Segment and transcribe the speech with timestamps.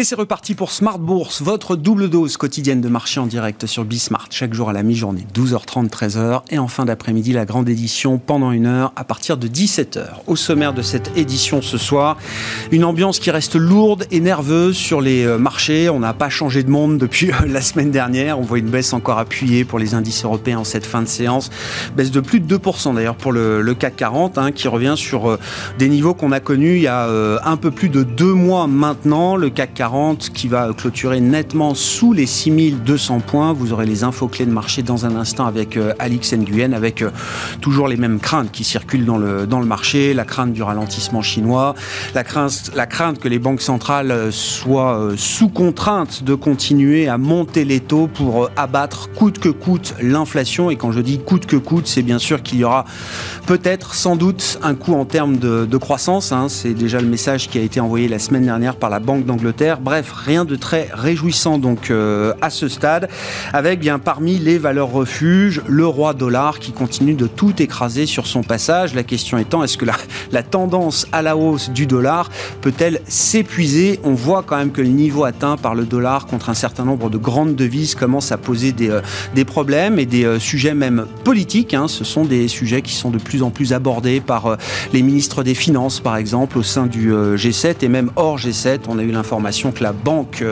[0.00, 3.84] Et c'est reparti pour Smart Bourse, votre double dose quotidienne de marché en direct sur
[3.84, 8.16] Bismart, chaque jour à la mi-journée, 12h30, 13h, et en fin d'après-midi, la grande édition
[8.16, 10.06] pendant une heure à partir de 17h.
[10.26, 12.16] Au sommaire de cette édition ce soir,
[12.72, 15.90] une ambiance qui reste lourde et nerveuse sur les euh, marchés.
[15.90, 18.38] On n'a pas changé de monde depuis euh, la semaine dernière.
[18.38, 21.50] On voit une baisse encore appuyée pour les indices européens en cette fin de séance.
[21.94, 25.38] Baisse de plus de 2% d'ailleurs pour le, CAC 40, hein, qui revient sur euh,
[25.78, 27.06] des niveaux qu'on a connus il y a
[27.44, 29.36] un peu plus de deux mois maintenant.
[29.36, 29.89] Le CAC 40
[30.32, 33.52] qui va clôturer nettement sous les 6200 points.
[33.52, 37.02] Vous aurez les infos clés de marché dans un instant avec euh, Alix Nguyen, avec
[37.02, 37.10] euh,
[37.60, 41.22] toujours les mêmes craintes qui circulent dans le, dans le marché, la crainte du ralentissement
[41.22, 41.74] chinois,
[42.14, 47.18] la crainte, la crainte que les banques centrales euh, soient sous contrainte de continuer à
[47.18, 50.70] monter les taux pour abattre coûte que coûte l'inflation.
[50.70, 52.84] Et quand je dis coûte que coûte, c'est bien sûr qu'il y aura
[53.46, 56.30] peut-être, sans doute, un coût en termes de, croissance.
[56.30, 56.48] Hein.
[56.48, 59.79] C'est déjà le message qui a été envoyé la semaine dernière par la Banque d'Angleterre.
[59.82, 63.08] Bref, rien de très réjouissant donc euh, à ce stade,
[63.54, 68.26] avec bien parmi les valeurs refuges le roi dollar qui continue de tout écraser sur
[68.26, 68.94] son passage.
[68.94, 72.28] La question étant, est-ce que la, tendance à la hausse du dollar
[72.60, 74.00] peut-elle s'épuiser?
[74.04, 77.08] On voit quand même que le niveau atteint par le dollar contre un certain nombre
[77.08, 79.00] de grandes devises commence à poser des, euh,
[79.34, 81.72] des problèmes et des euh, sujets même politiques.
[81.72, 81.88] Hein.
[81.88, 84.58] Ce sont des sujets qui sont de plus en plus abordés par
[84.92, 88.80] les ministres des Finances, par exemple, au sein du G7 et même hors G7.
[88.88, 90.42] On a eu l'information que la Banque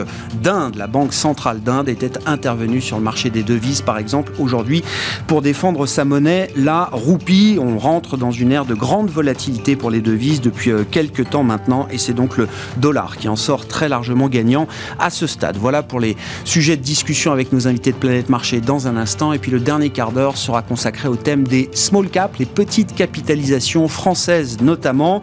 [0.43, 4.83] d'Inde, la Banque centrale d'Inde, était intervenue sur le marché des devises, par exemple, aujourd'hui,
[5.25, 7.57] pour défendre sa monnaie, la roupie.
[7.59, 11.43] On rentre dans une ère de grande volatilité pour les devises depuis euh, quelques temps
[11.43, 14.67] maintenant, et c'est donc le dollar qui en sort très largement gagnant
[14.99, 15.57] à ce stade.
[15.57, 19.33] Voilà pour les sujets de discussion avec nos invités de Planète Marché dans un instant.
[19.33, 22.93] Et puis le dernier quart d'heure sera consacré au thème des small caps, les petites
[22.93, 25.21] capitalisations françaises notamment.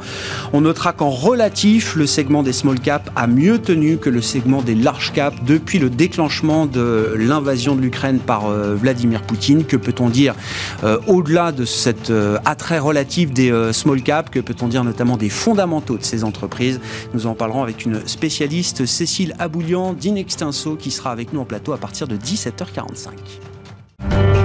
[0.53, 4.63] On notera qu'en relatif, le segment des small caps a mieux tenu que le segment
[4.63, 9.65] des large caps depuis le déclenchement de l'invasion de l'Ukraine par euh, Vladimir Poutine.
[9.65, 10.35] Que peut-on dire
[10.83, 15.29] euh, au-delà de cet euh, attrait relatif des small caps Que peut-on dire notamment des
[15.29, 16.81] fondamentaux de ces entreprises
[17.13, 21.73] Nous en parlerons avec une spécialiste, Cécile Aboulian d'Inextinso, qui sera avec nous en plateau
[21.73, 24.36] à partir de 17h45.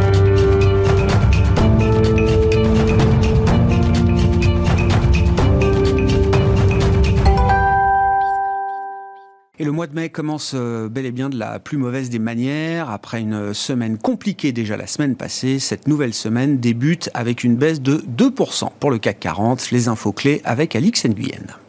[9.62, 12.18] Et le mois de mai commence euh, bel et bien de la plus mauvaise des
[12.18, 12.90] manières.
[12.90, 17.80] Après une semaine compliquée déjà la semaine passée, cette nouvelle semaine débute avec une baisse
[17.80, 19.70] de 2% pour le CAC 40.
[19.70, 21.61] Les infos clés avec Alix Nguyen.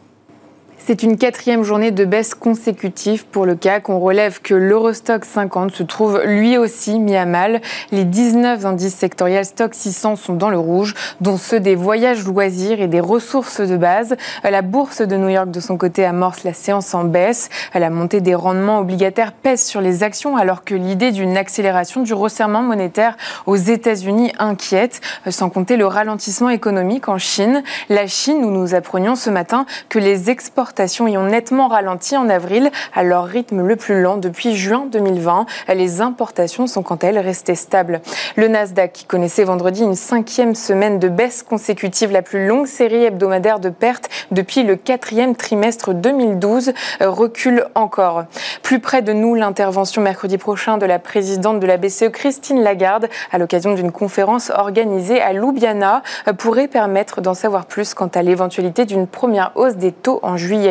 [0.85, 3.87] C'est une quatrième journée de baisse consécutive pour le CAC.
[3.87, 7.61] On relève que l'Eurostock 50 se trouve lui aussi mis à mal.
[7.93, 12.81] Les 19 indices sectoriels Stock 600 sont dans le rouge, dont ceux des voyages loisirs
[12.81, 14.17] et des ressources de base.
[14.43, 17.47] La bourse de New York, de son côté, amorce la séance en baisse.
[17.73, 22.13] La montée des rendements obligataires pèse sur les actions alors que l'idée d'une accélération du
[22.13, 24.99] resserrement monétaire aux États-Unis inquiète,
[25.29, 27.63] sans compter le ralentissement économique en Chine.
[27.87, 32.17] La Chine, où nous apprenions ce matin que les exportations exportations y ont nettement ralenti
[32.17, 35.45] en avril à leur rythme le plus lent depuis juin 2020.
[35.75, 38.01] Les importations sont quant à elles restées stables.
[38.37, 43.03] Le Nasdaq, qui connaissait vendredi une cinquième semaine de baisse consécutive, la plus longue série
[43.03, 48.23] hebdomadaire de pertes depuis le quatrième trimestre 2012, recule encore.
[48.63, 53.09] Plus près de nous, l'intervention mercredi prochain de la présidente de la BCE, Christine Lagarde,
[53.31, 56.01] à l'occasion d'une conférence organisée à Ljubljana,
[56.39, 60.62] pourrait permettre d'en savoir plus quant à l'éventualité d'une première hausse des taux en juillet.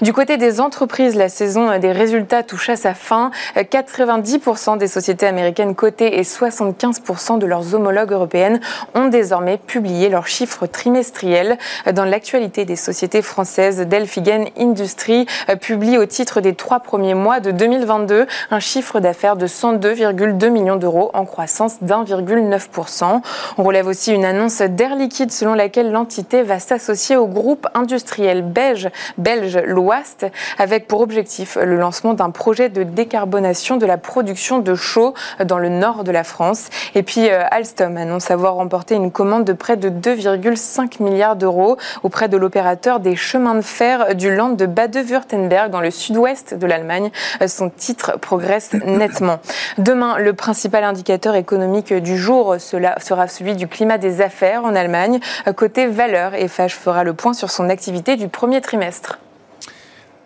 [0.00, 3.30] Du côté des entreprises, la saison des résultats touche à sa fin.
[3.56, 8.60] 90% des sociétés américaines cotées et 75% de leurs homologues européennes
[8.94, 11.58] ont désormais publié leurs chiffres trimestriels.
[11.92, 15.26] Dans l'actualité des sociétés françaises, Delphigen Industries
[15.60, 20.76] publie au titre des trois premiers mois de 2022 un chiffre d'affaires de 102,2 millions
[20.76, 23.20] d'euros en croissance d'1,9%.
[23.58, 28.42] On relève aussi une annonce d'Air Liquide selon laquelle l'entité va s'associer au groupe industriel
[28.42, 28.88] belge
[29.28, 30.26] belge, l'Ouest,
[30.56, 35.12] avec pour objectif le lancement d'un projet de décarbonation de la production de chaux
[35.44, 36.70] dans le nord de la France.
[36.94, 41.76] Et puis euh, Alstom annonce avoir remporté une commande de près de 2,5 milliards d'euros
[42.02, 46.66] auprès de l'opérateur des chemins de fer du Land de Bade-Württemberg dans le sud-ouest de
[46.66, 47.10] l'Allemagne.
[47.46, 49.40] Son titre progresse nettement.
[49.76, 55.20] Demain, le principal indicateur économique du jour sera celui du climat des affaires en Allemagne.
[55.54, 59.17] Côté valeur, EFH fera le point sur son activité du premier trimestre.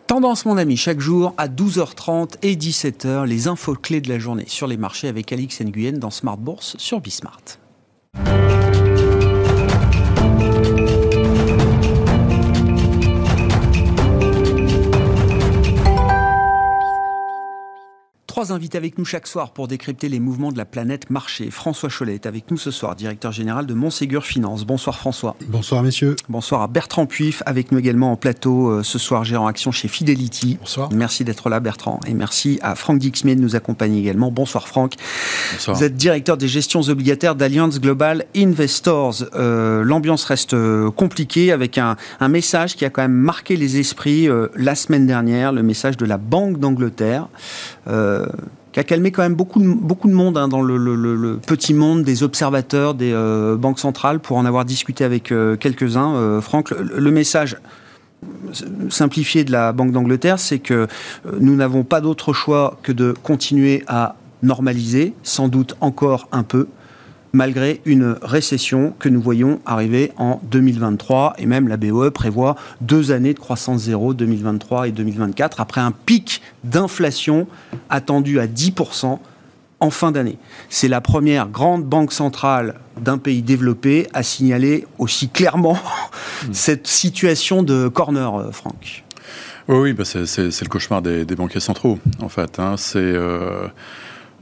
[0.06, 4.44] Tendance, mon ami, chaque jour à 12h30 et 17h, les infos clés de la journée
[4.46, 7.40] sur les marchés avec Alix Nguyen dans Smart Bourse sur Bismart.
[18.42, 21.52] Trois invités avec nous chaque soir pour décrypter les mouvements de la planète marché.
[21.52, 24.64] François Cholet est avec nous ce soir, directeur général de Montségur Finance.
[24.64, 25.36] Bonsoir François.
[25.46, 26.16] Bonsoir messieurs.
[26.28, 29.86] Bonsoir à Bertrand Puif, avec nous également en plateau euh, ce soir, gérant action chez
[29.86, 30.56] Fidelity.
[30.58, 30.88] Bonsoir.
[30.90, 32.00] Merci d'être là Bertrand.
[32.08, 34.32] Et merci à Franck Dixmé de nous accompagner également.
[34.32, 34.94] Bonsoir Franck.
[35.52, 35.76] Bonsoir.
[35.76, 39.22] Vous êtes directeur des gestions obligataires d'Alliance Global Investors.
[39.36, 41.96] Euh, l'ambiance reste euh, compliquée avec un,
[42.28, 46.16] message qui a quand même marqué les esprits la semaine dernière, le message de la
[46.16, 47.28] Banque d'Angleterre
[47.88, 48.26] euh,
[48.72, 52.94] qui a calmé quand même beaucoup de, monde hein, dans le, petit monde des observateurs
[52.94, 56.40] des euh, banques centrales, pour en avoir discuté avec euh, quelques-uns.
[56.40, 57.58] Franck, le, message
[58.88, 60.86] simplifié de la Banque d'Angleterre, c'est que
[61.38, 66.68] nous n'avons pas d'autre choix que de continuer à normaliser, sans doute encore un peu,
[67.32, 71.34] malgré une récession que nous voyons arriver en 2023.
[71.38, 75.92] Et même la BOE prévoit deux années de croissance zéro, 2023 et 2024, après un
[75.92, 77.46] pic d'inflation
[77.90, 79.18] attendu à 10%
[79.80, 80.38] en fin d'année.
[80.68, 86.52] C'est la première grande banque centrale d'un pays développé à signaler aussi clairement hmm.
[86.52, 89.04] cette situation de corner, euh, Franck.
[89.68, 92.58] Oui, bah c'est le cauchemar des, banquiers centraux, en fait.
[92.58, 92.74] Hein.
[92.76, 92.98] C'est...
[92.98, 93.68] Euh,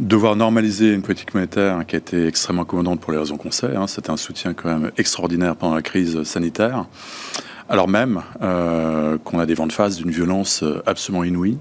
[0.00, 3.76] devoir normaliser une politique monétaire qui a été extrêmement commandante pour les raisons qu'on sait.
[3.76, 3.87] Hein.
[3.87, 6.87] C'était un soutien quand même extraordinaire pendant la crise sanitaire,
[7.69, 11.58] alors même euh, qu'on a des vents de face d'une violence absolument inouïe.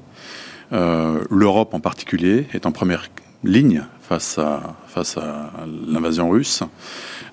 [0.71, 3.09] Euh, L'Europe en particulier est en première
[3.43, 4.75] ligne face à
[5.87, 6.63] l'invasion russe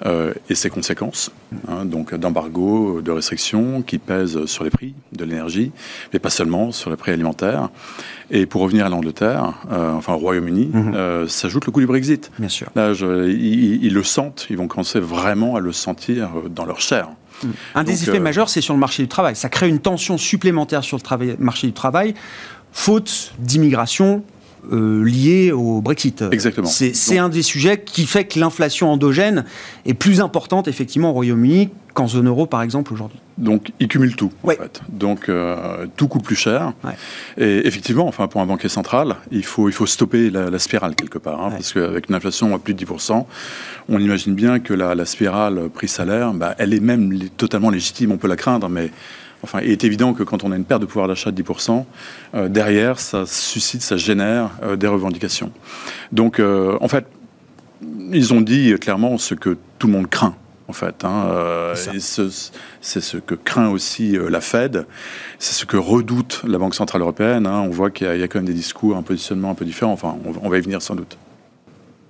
[0.05, 1.31] euh, et ses conséquences,
[1.69, 5.73] hein, donc d'embargo, de restrictions qui pèsent sur les prix de l'énergie,
[6.13, 7.71] mais pas seulement sur les prix alimentaires.
[8.31, 10.95] Et pour revenir à l'Angleterre, euh, enfin au Royaume-Uni, mhm.
[10.95, 12.31] euh, s'ajoute le coût du Brexit.
[12.39, 12.69] Bien sûr.
[12.75, 17.09] Là, ils, le sentent, ils vont commencer vraiment à le sentir dans leur chair.
[17.43, 17.53] Mhm.
[17.75, 19.37] Un des effets majeurs, c'est sur le marché du travail.
[19.37, 22.15] Ça crée une tension supplémentaire sur le marché du travail,
[22.73, 24.25] faute d'immigration,
[24.73, 26.23] euh, lié au Brexit.
[26.31, 26.67] Exactement.
[26.69, 29.45] C'est un des sujets qui fait que l'inflation endogène
[29.85, 33.19] est plus importante effectivement au Royaume-Uni qu'en zone euro par exemple aujourd'hui.
[33.39, 34.83] Donc il cumule tout en fait.
[34.89, 36.73] Donc euh, tout coûte plus cher.
[37.39, 41.19] Et effectivement, enfin pour un banquier central, il faut il faut stopper la, spirale quelque
[41.19, 43.25] part, hein, parce qu'avec une inflation à plus de 10%,
[43.89, 48.13] on imagine bien que la, spirale prix-salaire, bah, elle est même totalement légitime.
[48.13, 48.91] On peut la craindre, mais
[49.43, 51.85] Enfin, il est évident que quand on a une perte de pouvoir d'achat de 10%,
[52.35, 55.53] euh, derrière, ça suscite, ça génère euh, des revendications.
[56.13, 57.07] Donc, euh, en fait,
[58.13, 60.35] ils ont dit clairement ce que tout le monde craint.
[60.69, 61.29] En fait, hein,
[61.77, 64.85] c'est ce, que craint aussi la Fed,
[65.39, 67.47] c'est ce que redoute la Banque centrale européenne.
[67.47, 67.61] Hein.
[67.61, 69.93] On voit qu'il y, a quand même des discours, un positionnement un peu différent.
[69.93, 71.17] Enfin, on va y venir sans doute.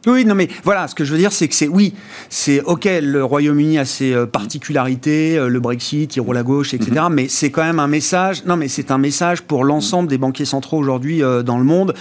[0.07, 1.95] Oui, non, mais voilà, ce que je veux dire, c'est que c'est, oui,
[2.29, 6.75] c'est OK, le Royaume-Uni a ses euh, particularités, euh, le Brexit, il roule à gauche,
[6.75, 6.93] etc.
[7.09, 7.15] Mhm.
[7.15, 10.45] Mais c'est quand même un message, non, mais c'est un message pour l'ensemble des banquiers
[10.45, 11.95] centraux aujourd'hui euh, dans le monde,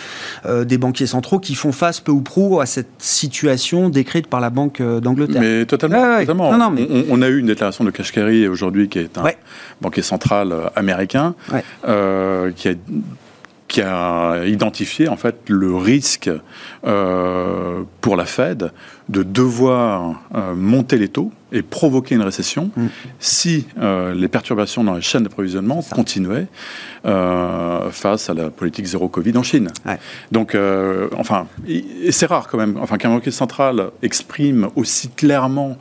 [0.46, 4.50] des banquiers centraux qui font face peu ou prou à cette situation décrite par la
[4.50, 5.42] Banque d'Angleterre.
[5.42, 6.19] Mais totalement.
[6.19, 6.57] totalement.
[6.57, 6.88] Non, mais...
[7.10, 9.24] on, a eu une déclaration de Kashkari aujourd'hui, qui est un
[9.81, 11.36] banquier central américain,
[11.84, 12.74] qui a
[13.75, 16.30] qui a identifié en fait le risque
[16.86, 18.72] euh, pour la Fed
[19.10, 22.86] de devoir euh, monter les taux et provoquer une récession mm.
[23.19, 26.47] si euh, les perturbations dans les chaînes d'approvisionnement continuaient
[27.06, 29.69] euh, face à la politique zéro Covid en Chine.
[30.31, 30.57] Donc,
[31.18, 35.78] enfin, et c'est rare quand même, enfin, qu'un banquier central exprime aussi clairement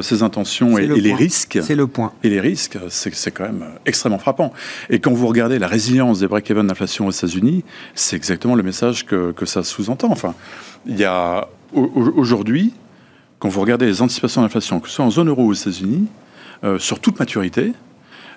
[0.00, 1.58] ses intentions et, les risques.
[1.62, 2.12] C'est le point.
[2.22, 4.52] Et les risques, c'est quand même extrêmement frappant.
[4.90, 9.06] Et quand vous regardez la résilience des break-even d'inflation aux États-Unis, c'est exactement le message
[9.06, 10.10] que, que ça sous-entend.
[10.10, 10.34] Enfin,
[10.86, 12.72] il y a aujourd'hui,
[13.46, 16.08] quand vous regardez les anticipations d'inflation, que ce soit en zone euro ou aux États-Unis,
[16.64, 17.74] euh, sur toute maturité,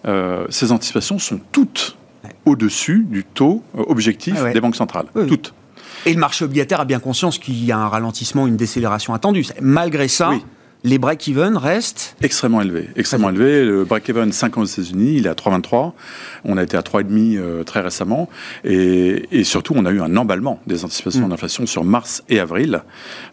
[0.06, 1.98] euh, ces anticipations sont toutes
[2.46, 5.08] au-dessus du taux euh, objectif ah des banques centrales.
[5.28, 5.56] Toutes.
[6.06, 9.48] Et le marché obligataire a bien conscience qu'il y a un ralentissement, une décélération attendue.
[9.60, 10.32] Malgré ça,
[10.84, 12.90] les break-even restent extrêmement élevés.
[12.96, 13.66] Extrêmement élevés.
[13.66, 15.92] Le break-even 5 ans aux États-Unis, il est à 3,23.
[16.46, 18.30] On a été à 3,5 euh, très récemment.
[18.64, 21.30] Et, et, surtout, on a eu un emballement des anticipations mm.
[21.30, 22.82] d'inflation sur mars et avril,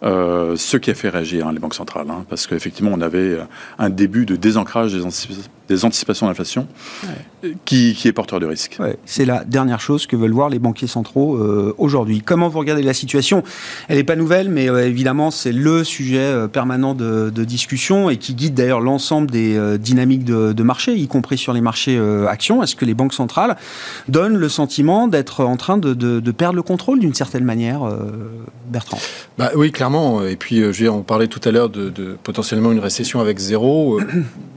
[0.02, 2.10] euh, ce qui a fait réagir hein, les banques centrales.
[2.10, 3.38] Hein, parce qu'effectivement, on avait
[3.78, 6.66] un début de désancrage des anticipations des anticipations d'inflation,
[7.64, 8.78] qui, qui, est porteur de risque.
[9.04, 12.22] c'est la dernière chose que veulent voir les banquiers centraux euh, aujourd'hui.
[12.24, 13.42] Comment vous regardez la situation?
[13.88, 18.16] Elle n'est pas nouvelle, mais euh, évidemment, c'est le sujet euh, permanent de, discussion et
[18.16, 22.62] qui guide d'ailleurs l'ensemble des dynamiques de, marché, y compris sur les marchés actions.
[22.62, 23.56] Est-ce que les banques centrales
[24.08, 27.80] donnent le sentiment d'être en train de, perdre le contrôle d'une certaine manière,
[28.68, 28.98] Bertrand?
[29.38, 30.24] Bah, Oui, clairement.
[30.24, 33.38] Et puis, je veux dire, on parlait tout à l'heure de, potentiellement une récession avec
[33.38, 34.00] zéro.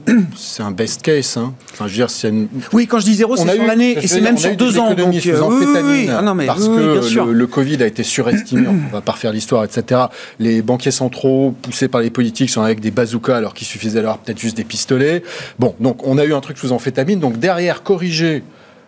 [0.36, 1.36] c'est un best case.
[1.36, 1.54] Hein.
[1.72, 2.48] Enfin, je veux dire, une...
[2.72, 4.94] Oui, quand je dis zéro, c'est sur l'année et c'est même sur deux ans.
[4.94, 8.66] Donc, euh, oui, oui, ah, non, mais, parce que le, le, Covid a été surestimé,
[8.68, 10.02] on va pas refaire l'histoire, etc.
[10.38, 14.18] Les banquiers centraux, poussés par les politiques, sont avec des bazookas alors qu'il suffisait alors
[14.18, 15.22] peut-être juste des pistolets.
[15.58, 17.20] Bon, donc on a eu un truc sous amphétamine.
[17.20, 18.42] Donc derrière, corriger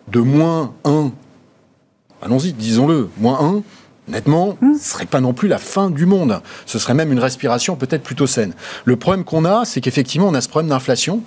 [0.08, 1.12] de moins 1,
[2.22, 3.62] allons-y, disons-le, moins 1,
[4.08, 6.40] Honnêtement, ce ne serait pas non plus la fin du monde.
[6.66, 8.52] Ce serait même une respiration peut-être plutôt saine.
[8.84, 11.20] Le problème qu'on a, c'est qu'effectivement, on a ce problème d'inflation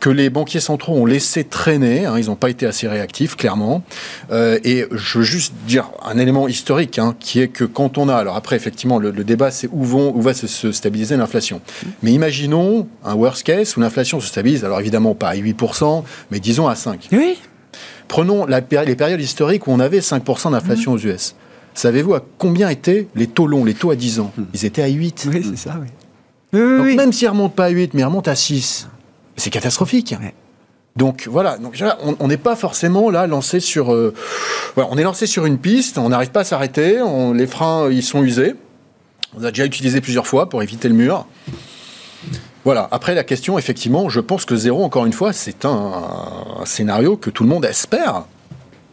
[0.00, 2.04] que les banquiers centraux ont laissé traîner.
[2.04, 3.82] Hein, ils n'ont pas été assez réactifs, clairement.
[4.32, 8.10] Euh, et je veux juste dire un élément historique, hein, qui est que quand on
[8.10, 8.16] a...
[8.16, 11.62] Alors après, effectivement, le, débat, c'est où, vont, où va se, stabiliser l'inflation.
[12.02, 16.38] Mais imaginons un worst case où l'inflation se stabilise, alors évidemment pas à 8%, mais
[16.38, 16.98] disons à 5%.
[17.12, 17.38] Oui.
[18.08, 21.34] Prenons la, les périodes historiques où on avait 5% d'inflation aux US.
[21.74, 24.44] Savez-vous à combien étaient les taux longs, les taux à 10 ans hmm.
[24.54, 25.28] Ils étaient à 8.
[25.32, 25.88] Oui, c'est ça, oui.
[26.52, 28.88] Donc même s'ils ne remontent pas à 8, mais ils remontent à 6,
[29.36, 30.16] c'est catastrophique.
[30.96, 31.80] Donc voilà, donc,
[32.18, 33.92] on n'est pas forcément là lancé sur.
[33.92, 34.12] Euh,
[34.76, 37.00] on est lancé sur une piste, on n'arrive pas à s'arrêter,
[37.34, 38.54] les freins ils sont usés.
[39.38, 41.26] On a déjà utilisé plusieurs fois pour éviter le mur.
[42.64, 42.88] Voilà.
[42.90, 47.30] Après la question, effectivement, je pense que zéro, encore une fois, c'est un, scénario que
[47.30, 48.24] tout le monde espère.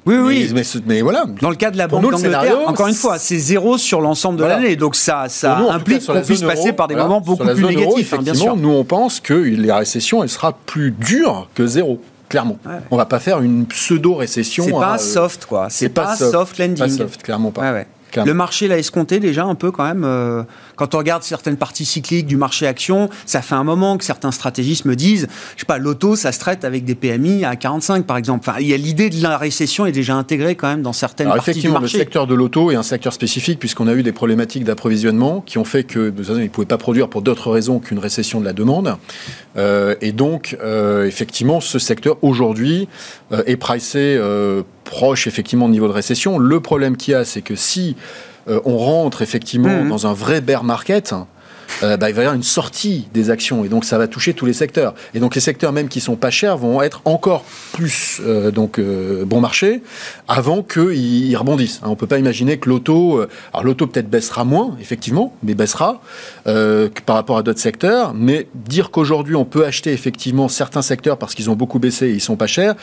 [0.07, 0.53] Oui, oui.
[0.85, 1.25] Mais, voilà.
[1.41, 4.45] Dans le cas de la Banque d'Angleterre, encore une fois, c'est zéro sur l'ensemble de
[4.45, 4.75] l'année.
[4.75, 8.33] Donc ça, ça implique qu'on puisse passer par des moments beaucoup plus négatifs, hein, bien
[8.33, 8.55] sûr.
[8.55, 12.57] Nous, on pense que la récession, elle sera plus dure que zéro clairement.
[12.91, 14.65] On va pas faire une pseudo-récession.
[14.65, 15.67] C'est pas soft, quoi.
[15.69, 16.77] C'est pas, soft, landing.
[16.77, 17.83] Pas soft, clairement pas.
[18.25, 20.03] Le marché l'a escompté déjà un peu quand même.
[20.03, 20.43] Euh,
[20.75, 24.31] quand on regarde certaines parties cycliques du marché action, ça fait un moment que certains
[24.31, 28.05] stratégistes me disent, je sais pas, l'auto, ça se traite avec des PMI à 45
[28.05, 28.47] par exemple.
[28.47, 31.27] Enfin, il y a l'idée de la récession est déjà intégrée quand même dans certaines
[31.27, 31.97] parties du marché.
[31.97, 35.57] le secteur de l'auto est un secteur spécifique puisqu'on a eu des problématiques d'approvisionnement qui
[35.57, 38.53] ont fait que ils ne pouvaient pas produire pour d'autres raisons qu'une récession de la
[38.53, 38.95] demande.
[39.57, 42.87] Euh, et donc, euh, effectivement, ce secteur aujourd'hui
[43.45, 44.17] est pricé
[44.89, 46.37] proche effectivement de niveau de récession.
[46.39, 47.95] Le problème qu'il y a, c'est que si
[48.47, 49.89] euh, on rentre effectivement mmh.
[49.89, 51.13] dans un vrai bear market,
[51.83, 54.33] euh, bah, il va y avoir une sortie des actions et donc ça va toucher
[54.33, 54.93] tous les secteurs.
[55.13, 58.79] Et donc les secteurs même qui sont pas chers vont être encore plus euh, donc
[58.79, 59.83] euh, bon marché
[60.27, 61.79] avant qu'ils rebondissent.
[61.83, 63.21] Hein, on peut pas imaginer que l'auto,
[63.53, 66.01] alors l'auto peut-être baissera moins effectivement, mais baissera
[66.45, 68.13] que par rapport à d'autres secteurs.
[68.13, 72.11] Mais dire qu'aujourd'hui on peut acheter effectivement certains secteurs parce qu'ils ont beaucoup baissé et
[72.11, 72.75] ils sont pas chers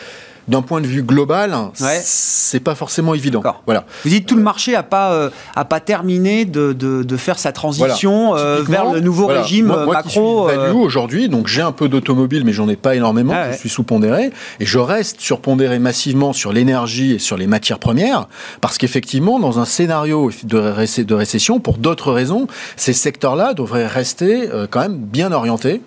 [0.49, 1.57] d'un point de vue global,
[2.03, 3.43] c'est pas forcément évident.
[3.67, 3.85] Voilà.
[4.05, 7.53] Vous dites tout le marché a pas a pas terminé de, de, de faire sa
[7.53, 10.49] transition vers le nouveau régime macro.
[10.51, 13.33] Euh, aujourd'hui, donc j'ai un peu d'automobile, mais j'en ai pas énormément.
[13.35, 17.79] Ah je suis sous-pondéré et je reste surpondéré massivement sur l'énergie et sur les matières
[17.79, 18.29] premières,
[18.61, 22.47] parce qu'effectivement, dans un scénario de, de récession, pour d'autres raisons,
[22.77, 25.81] ces secteurs-là devraient rester euh, quand même bien orientés.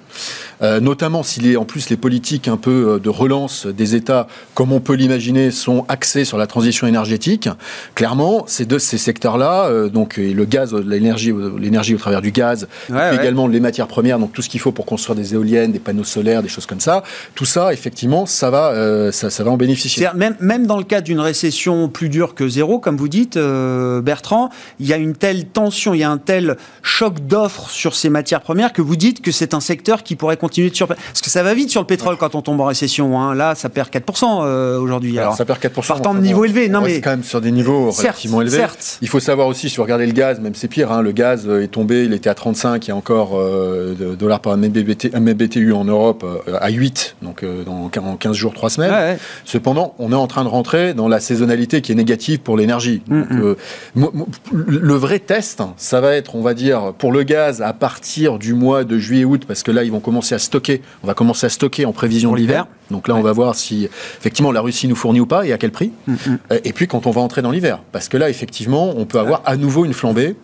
[0.64, 4.28] Euh, notamment si les, en plus les politiques un peu euh, de relance des États,
[4.58, 7.48] comme on peut l'imaginer, sont axées sur la transition énergétique.
[7.94, 12.68] Clairement, ces deux ces secteurs-là, euh, donc le gaz, l'énergie, l'énergie au travers du gaz,
[12.90, 16.04] également les matières premières, donc tout ce qu'il faut pour construire des éoliennes, des panneaux
[16.04, 17.04] solaires, des choses comme ça.
[17.36, 20.08] Tout ça, effectivement, ça va, ça, ça, va en bénéficier.
[20.16, 24.50] Même, même dans le cas d'une récession plus dure que zéro, comme vous dites, Bertrand,
[24.80, 28.10] il y a une telle tension, il y a un tel choc d'offres sur ces
[28.10, 31.00] matières premières que vous dites que c'est un secteur qui pourrait continuer de surpayer.
[31.10, 33.22] Parce que ça va vite sur le pétrole quand on tombe en récession.
[33.22, 33.36] Hein.
[33.36, 35.18] Là, ça perd 4% euh, aujourd'hui.
[35.20, 35.88] Alors, ça perd 4%.
[35.88, 36.70] Partant de niveau élevé.
[36.70, 38.58] Non, mais quand même sur des niveaux relativement élevés.
[38.58, 38.98] Certes.
[39.02, 41.48] Il faut savoir aussi, si vous regardez le gaz, même c'est pire, hein, le gaz
[41.48, 45.74] euh, est tombé, il était à 35, il y a encore euh, dollars par MBTU
[45.74, 46.26] en Europe
[46.60, 49.18] à 8, donc dans 15 jours, 3 semaines.
[49.46, 53.02] Cependant, on est en train de rentrer dans la saisonnalité qui est négative pour l'énergie.
[53.08, 54.26] Mm, mm.
[54.56, 58.54] le vrai test, ça va être, on va dire, pour le gaz à partir du
[58.54, 60.82] mois de juillet-août, parce que là, ils vont commencer à stocker.
[61.04, 62.68] On va commencer à stocker en prévision de l'hiver.
[62.92, 65.58] Donc là, on va voir si effectivement la Russie nous fournit ou pas et à
[65.58, 65.92] quel prix.
[66.08, 66.38] Mm, mm.
[66.52, 69.20] Euh, et puis quand on va entrer dans l'hiver, parce que là, effectivement, on peut
[69.20, 70.36] avoir à nouveau une flambée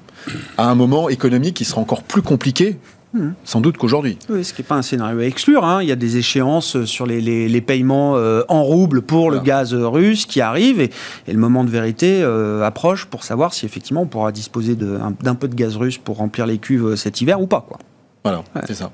[0.57, 2.77] à un moment économique qui sera encore plus compliqué
[3.13, 3.31] mm.
[3.43, 4.17] Sans doute qu'aujourd'hui.
[4.29, 5.63] Oui, ce qui n'est pas un scénario à exclure.
[5.63, 5.81] Hein.
[5.81, 10.25] Il y a des échéances sur les, paiements euh, en roubles pour le gaz russe
[10.25, 10.91] qui arrivent et,
[11.27, 15.47] le moment de vérité euh, approche pour savoir si effectivement on pourra disposer d'un peu
[15.47, 17.65] de gaz russe pour remplir les cuves cet hiver ou pas.
[17.67, 17.77] Quoi.
[18.23, 18.91] Voilà, c'est ça.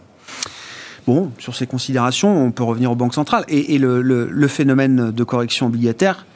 [1.10, 3.44] Bon, sur ces considérations, on peut revenir aux banques centrales.
[3.48, 6.28] Et, le, phénomène de correction obligataire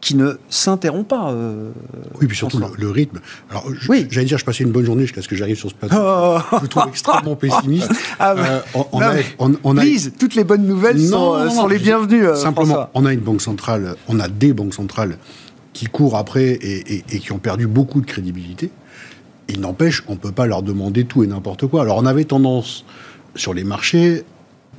[0.00, 1.32] qui ne s'interrompt pas.
[1.32, 1.70] Euh,
[2.18, 3.20] oui, puis surtout le, rythme.
[3.50, 5.96] Alors, j'allais dire, je passais une bonne journée jusqu'à ce que j'arrive sur ce plateau.
[5.98, 6.38] Oh.
[6.50, 7.92] je me trouve extrêmement pessimiste.
[8.18, 9.12] Ah, bah, euh, on, a,
[9.64, 9.74] on,
[10.18, 12.28] toutes les bonnes nouvelles sont, sont, les bienvenues.
[12.28, 15.18] Euh, simplement, on a une banque centrale, on a des banques centrales
[15.74, 18.70] qui courent après et, et qui ont perdu beaucoup de crédibilité.
[19.50, 21.82] Il n'empêche, on ne peut pas leur demander tout et n'importe quoi.
[21.82, 22.86] Alors, on avait tendance
[23.36, 24.24] sur les marchés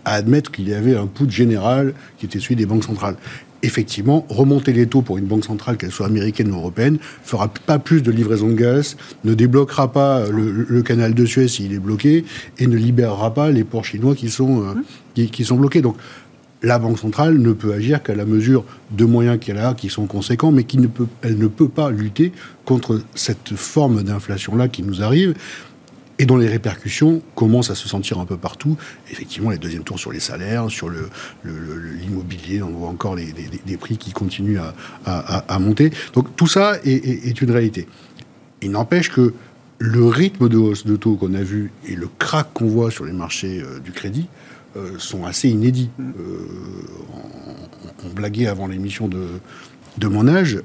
[0.06, 3.18] à admettre qu'il y avait un put général qui était celui des banques centrales
[3.64, 7.80] effectivement, remonter les taux pour une banque centrale, qu'elle soit américaine ou européenne, fera pas
[7.80, 12.26] plus de livraison de gaz, ne débloquera pas le, canal de Suez s'il est bloqué,
[12.60, 15.82] et ne libérera pas les ports chinois qui sont, euh, qui, sont bloqués.
[15.82, 15.98] Donc,
[16.64, 20.08] la Banque centrale ne peut agir qu'à la mesure de moyens qu'elle a, qui sont
[20.08, 22.32] conséquents, mais qui ne peut, elle ne peut pas lutter
[22.66, 25.36] contre cette forme d'inflation-là qui nous arrive
[26.20, 28.78] et dont les répercussions commencent à se sentir un peu partout.
[29.12, 30.90] Effectivement, les deuxièmes tours sur les salaires, sur
[31.44, 34.60] l'immobilier, on voit encore des, prix qui continuent
[35.06, 35.92] à, monter.
[36.14, 37.88] Donc tout ça est, une réalité.
[38.62, 39.34] Il n'empêche que
[39.80, 43.06] le rythme de hausse de taux qu'on a vu et le crack qu'on voit sur
[43.06, 44.26] les marchés euh, du crédit
[44.76, 45.92] euh, sont assez inédits.
[46.00, 46.04] Mm.
[46.20, 46.40] Euh,
[48.04, 49.28] on, blaguait avant l'émission de,
[50.00, 50.60] de mon âge,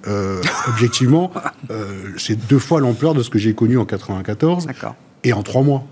[0.69, 1.33] objectivement,
[2.17, 4.67] c'est deux fois l'ampleur de ce que j'ai connu en 94
[5.25, 5.87] et en trois mois,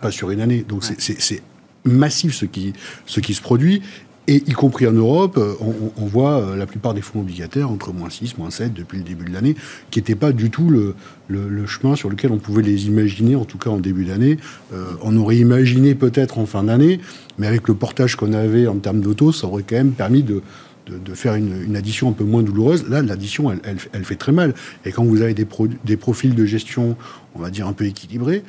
[0.00, 0.64] pas sur une année.
[0.68, 1.42] Donc c'est
[1.84, 2.72] massif ce qui,
[3.06, 3.82] ce qui se produit.
[4.28, 8.10] Et y compris en Europe, on, voit euh, la plupart des fonds obligataires entre moins
[8.10, 9.54] 6, moins 7 depuis le début de l'année,
[9.92, 10.96] qui n'était pas du tout le,
[11.28, 14.38] le, chemin sur lequel on pouvait les imaginer, en tout cas en début d'année.
[14.74, 16.98] Euh, on aurait imaginé peut-être en fin d'année,
[17.38, 20.42] mais avec le portage qu'on avait en termes d'auto, ça aurait quand même permis de,
[20.88, 22.88] de, faire une, une, addition un peu moins douloureuse.
[22.88, 24.54] Là, l'addition, elle, elle, elle, fait très mal.
[24.84, 25.46] Et quand vous avez des,
[25.84, 26.96] des profils de gestion,
[27.36, 28.42] on va dire, un peu équilibrés,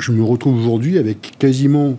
[0.00, 1.98] je me retrouve aujourd'hui avec quasiment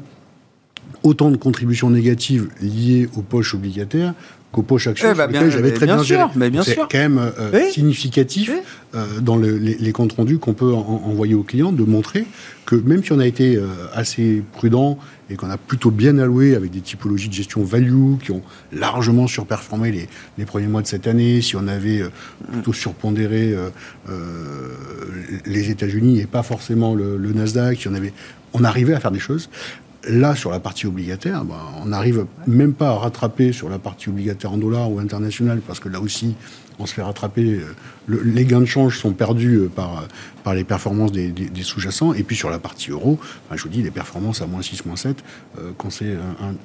[1.03, 4.13] autant de contributions négatives liées aux poches obligataires
[4.61, 5.97] poches actions eh bah j'avais très bien,
[6.49, 8.51] bien C'est quand même euh, significatif
[8.93, 12.25] euh, dans les, comptes rendus qu'on peut envoyer aux clients de montrer
[12.65, 14.97] que même si on a été euh, assez prudent
[15.29, 18.41] et qu'on a plutôt bien alloué avec des typologies de gestion value qui ont
[18.73, 22.01] largement surperformé les, les premiers mois de cette année, si on avait
[22.51, 23.55] plutôt surpondéré
[25.45, 28.11] les États-Unis et pas forcément le, le Nasdaq, si on avait
[28.53, 29.49] on arrivait à faire des choses.
[30.09, 34.09] Là, sur la partie obligataire, ben, on n'arrive même pas à rattraper sur la partie
[34.09, 36.35] obligataire en dollars ou internationale, parce que là aussi,
[36.79, 37.59] on se fait rattraper.
[37.59, 40.07] Euh, les gains de change sont perdus euh, par,
[40.43, 42.13] par les performances des, sous-jacents.
[42.13, 44.85] Et puis sur la partie euro, ben, je vous dis, les performances à moins 6,
[44.85, 45.23] moins 7,
[45.59, 46.15] euh, quand c'est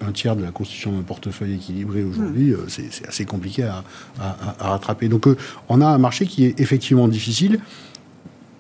[0.07, 3.85] un, tiers de la constitution d'un portefeuille équilibré aujourd'hui, c'est assez compliqué à,
[4.19, 5.09] à rattraper.
[5.09, 5.27] Donc
[5.69, 7.61] on a un marché qui est effectivement difficile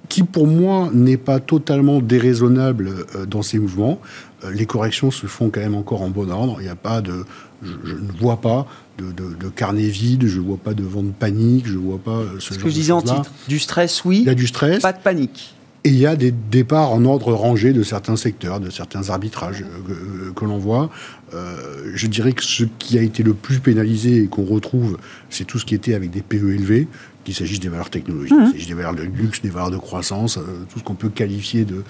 [0.08, 4.00] qui pour moi n'est pas totalement déraisonnable dans ses mouvements.
[4.44, 6.56] Euh, les corrections se font quand même encore en bon ordre.
[6.60, 7.24] Il n'y a pas de,
[7.62, 8.66] je, ne vois pas
[8.98, 12.20] de, carnet vide, je ne vois pas de vent de panique, je ne vois pas
[12.38, 13.30] ce, ce que je disais en titre.
[13.48, 14.20] Du stress, oui.
[14.20, 14.82] Il y a du stress.
[14.82, 15.56] Pas de panique.
[15.86, 19.62] Et il y a des départs en ordre rangé de certains secteurs, de certains arbitrages
[19.62, 20.90] euh, que, l'on voit.
[21.32, 24.98] Euh, je dirais que ce qui a été le plus pénalisé et qu'on retrouve,
[25.30, 26.88] c'est tout ce qui était avec des PE élevés,
[27.26, 28.44] qu'il s'agisse des valeurs technologiques, mmh.
[28.44, 30.38] qu'il s'agisse des valeurs de luxe, des valeurs de croissance,
[30.70, 31.82] tout ce qu'on peut qualifier de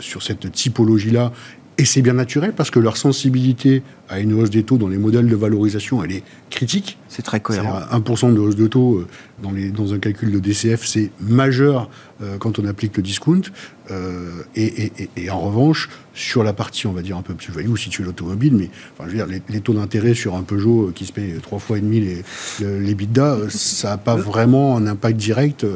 [0.00, 1.32] sur cette typologie-là
[1.78, 4.98] et c'est bien naturel parce que leur sensibilité à une hausse des taux dans les
[4.98, 6.98] modèles de valorisation, elle est critique.
[7.08, 7.80] C'est très cohérent.
[7.90, 9.06] 1% de hausse de taux euh,
[9.42, 11.88] dans, les, dans un calcul de DCF, c'est majeur
[12.22, 13.42] euh, quand on applique le discount.
[13.90, 17.88] Euh, et, en revanche, sur la partie, on va dire, un peu plus value, si
[17.88, 21.06] tu es l'automobile, mais enfin, je veux dire, les, taux d'intérêt sur un Peugeot qui
[21.06, 22.22] se paye trois fois et demi les,
[22.60, 25.66] les bidas, ça n'a pas vraiment un impact direct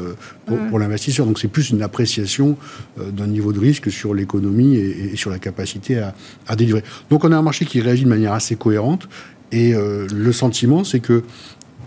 [0.45, 1.25] pour, l'investisseur.
[1.25, 2.57] Donc c'est plus une appréciation
[2.97, 6.15] d'un niveau de risque sur l'économie et, sur la capacité à,
[6.47, 6.83] à délivrer.
[7.09, 9.07] Donc on a un marché qui réagit de manière assez cohérente.
[9.51, 11.23] Et euh, le sentiment, c'est que,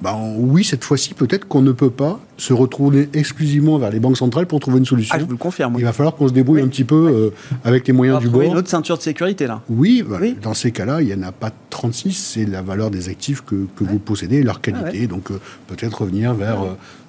[0.02, 4.16] ben, oui, cette fois-ci, peut-être qu'on ne peut pas se retourner exclusivement vers les banques
[4.16, 5.14] centrales pour trouver une solution.
[5.14, 5.74] Ah, je vous le confirme.
[5.78, 8.42] Il va falloir qu'on se débrouille un petit peu euh, avec les moyens du bord.
[8.42, 9.60] une autre ceinture de sécurité, là.
[9.68, 13.08] Oui, bah, dans ces cas-là, il n'y en a pas 36, c'est la valeur des
[13.08, 15.00] actifs que, que vous possédez et leur qualité.
[15.04, 16.64] Ah Donc, euh, peut-être revenir vers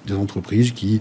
[0.06, 1.00] des entreprises qui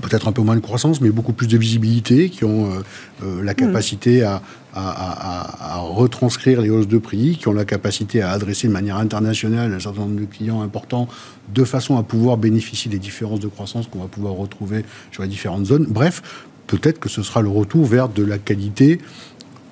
[0.00, 2.80] peut-être un peu moins de croissance, mais beaucoup plus de visibilité, qui ont euh,
[3.22, 4.42] euh, la capacité à,
[4.74, 9.78] retranscrire les hausses de prix, qui ont la capacité à adresser de manière internationale un
[9.78, 11.08] certain nombre de clients importants,
[11.54, 15.28] de façon à pouvoir bénéficier des différences de croissance qu'on va pouvoir retrouver sur les
[15.28, 15.86] différentes zones.
[15.90, 16.22] Bref,
[16.68, 18.98] peut-être que ce sera le retour vers de la qualité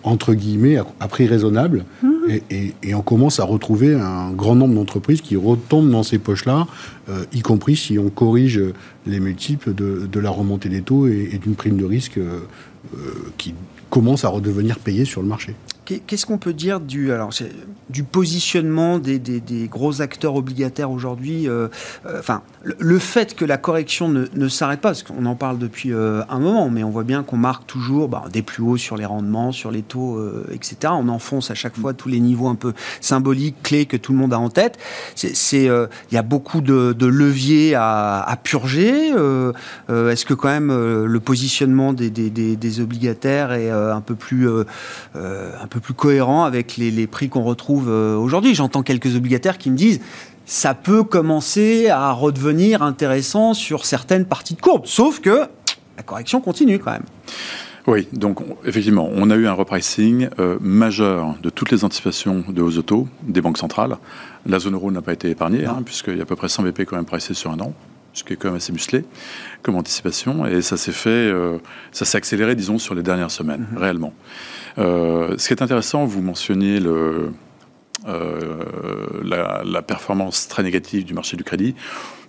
[0.02, 1.84] entre guillemets, à, prix raisonnable.
[2.02, 2.08] Mmh.
[2.50, 6.66] Et, on commence à retrouver un grand nombre d'entreprises qui retombent dans ces poches-là,
[7.08, 8.60] euh, y compris si on corrige
[9.06, 12.40] les multiples de, la remontée des taux et, d'une prime de risque euh,
[12.94, 12.98] euh,
[13.38, 13.54] qui
[13.88, 15.54] commence à redevenir payée sur le marché.
[16.06, 17.10] Qu'est-ce qu'on peut dire du,
[18.10, 21.68] positionnement des, gros acteurs obligataires aujourd'hui euh,
[22.06, 25.92] euh, Enfin, le, fait que la correction ne, s'arrête pas, parce qu'on en parle depuis
[25.92, 28.96] euh, un moment, mais on voit bien qu'on marque toujours bah, des plus hauts sur
[28.96, 30.20] les rendements, sur les taux,
[30.52, 30.76] etc.
[30.96, 34.18] On enfonce à chaque fois tous les niveaux un peu symboliques, clés que tout le
[34.18, 34.78] monde a en tête.
[35.22, 39.08] Il y a beaucoup de, leviers à, à purger.
[39.88, 45.79] Est-ce que quand même le positionnement des, des, obligataires est un peu plus, un peu
[45.80, 48.54] peu plus cohérent avec les, prix qu'on retrouve aujourd'hui.
[48.54, 50.00] J'entends quelques obligataires qui me disent
[50.46, 55.46] ça peut commencer à redevenir intéressant sur certaines parties de courbe, sauf que
[55.96, 57.04] la correction continue quand même.
[57.86, 62.62] Oui, donc effectivement, on a eu un repricing euh, majeur de toutes les anticipations de
[62.62, 63.96] hausse auto des banques centrales.
[64.46, 66.64] La zone euro n'a pas été épargnée, hein, puisqu'il y a à peu près 100
[66.64, 67.72] BP quand même pricés sur un an,
[68.12, 69.04] ce qui est quand même assez musclé
[69.62, 70.46] comme anticipation.
[70.46, 71.58] Et ça s'est fait, euh,
[71.92, 73.78] ça s'est accéléré, disons, sur les dernières semaines, mm-hmm.
[73.78, 74.12] réellement.
[74.80, 77.32] Euh, ce qui est intéressant, vous mentionniez le,
[78.06, 81.74] la, la, performance très négative du marché du crédit.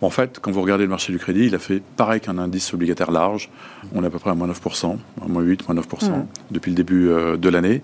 [0.02, 2.74] En fait, quand vous regardez le marché du crédit, il a fait pareil qu'un indice
[2.74, 3.50] obligataire large.
[3.94, 6.26] On est à peu près à moins 9%, à moins 8, moins 9% mmh.
[6.50, 7.84] depuis le début euh, de l'année.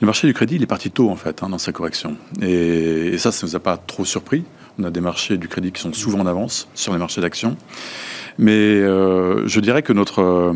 [0.00, 2.16] Le marché du crédit, il est parti tôt, en fait, hein, dans sa correction.
[2.40, 4.44] Et, ça, ça ne nous a pas trop surpris.
[4.78, 7.56] On a des marchés du crédit qui sont souvent en avance sur les marchés d'actions.
[8.38, 10.54] Mais euh, je dirais que notre, euh,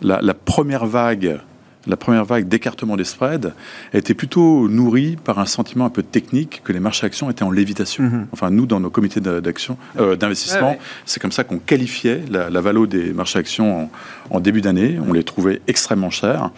[0.00, 1.40] la première vague
[1.86, 3.52] la première vague d'écartement des spreads
[3.92, 7.42] a été plutôt nourrie par un sentiment un peu technique que les marchés actions étaient
[7.42, 8.04] en lévitation.
[8.04, 8.26] Mhm.
[8.32, 12.60] Enfin, nous, dans nos comités d'action, euh, d'investissement, c'est comme ça qu'on qualifiait la, la
[12.60, 13.88] valo des marchés actions
[14.30, 14.98] en, début d'année.
[15.06, 16.50] On les trouvait extrêmement chers.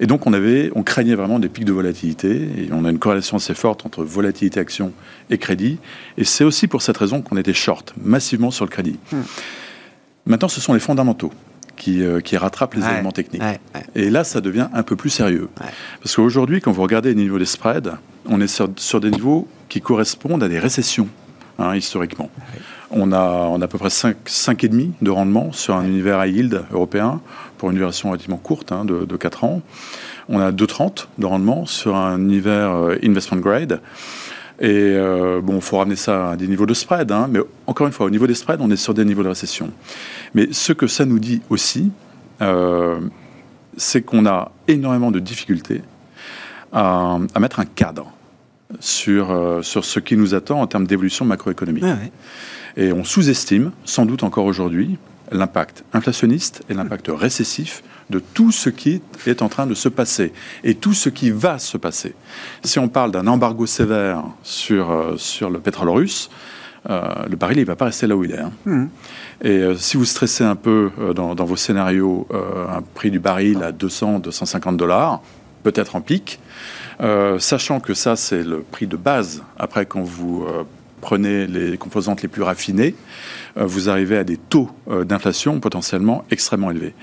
[0.00, 2.48] Et donc, on, avait, on craignait vraiment des pics de volatilité.
[2.58, 4.92] Et on a une corrélation assez forte entre volatilité action
[5.30, 5.78] et crédit.
[6.16, 8.98] Et c'est aussi pour cette raison qu'on était short massivement sur le crédit.
[9.12, 9.22] Hmm.
[10.26, 11.32] Maintenant, ce sont les fondamentaux
[11.78, 13.42] qui, euh, qui rattrape les éléments techniques.
[13.94, 15.48] Et là, ça devient un peu plus sérieux.
[16.02, 19.80] Parce qu'aujourd'hui, quand vous regardez les niveaux des spreads, on est sur, des niveaux qui
[19.80, 21.08] correspondent à des récessions,
[21.58, 22.30] hein, historiquement.
[22.90, 26.64] On a, on a à peu près 5,5 de rendement sur un univers high yield
[26.72, 27.20] européen,
[27.58, 29.62] pour une version relativement courte, hein, de, de 4 ans.
[30.28, 33.80] On a 2,30 de rendement sur un univers euh, investment grade.
[34.60, 37.86] Et euh, bon, il faut ramener ça à des niveaux de spread, hein, mais encore
[37.86, 39.70] une fois, au niveau des spreads, on est sur des niveaux de récession.
[40.34, 41.92] Mais ce que ça nous dit aussi,
[42.42, 43.00] euh,
[43.76, 45.82] c'est qu'on a énormément de difficultés
[46.72, 48.12] à, mettre un cadre
[48.80, 51.84] sur, euh, sur ce qui nous attend en termes d'évolution macroéconomique.
[52.76, 54.98] Et on sous-estime, sans doute encore aujourd'hui,
[55.30, 60.32] l'impact inflationniste et l'impact récessif de tout ce qui est en train de se passer
[60.64, 62.14] et tout ce qui va se passer.
[62.64, 66.30] Si on parle d'un embargo sévère sur, euh, sur le pétrole russe,
[66.88, 68.38] euh, le baril, il ne va pas rester là où il est.
[68.38, 68.52] Hein.
[68.64, 68.86] Mmh.
[69.42, 73.72] Et euh, si vous stressez un peu dans, vos scénarios un prix du baril à
[73.72, 75.20] 200, 250 dollars,
[75.64, 76.40] peut-être en pic,
[77.38, 80.46] sachant que ça, c'est le prix de base, après quand vous
[81.00, 82.94] prenez les composantes les plus raffinées,
[83.56, 86.94] euh, vous arrivez à des taux euh, d'inflation potentiellement extrêmement élevés.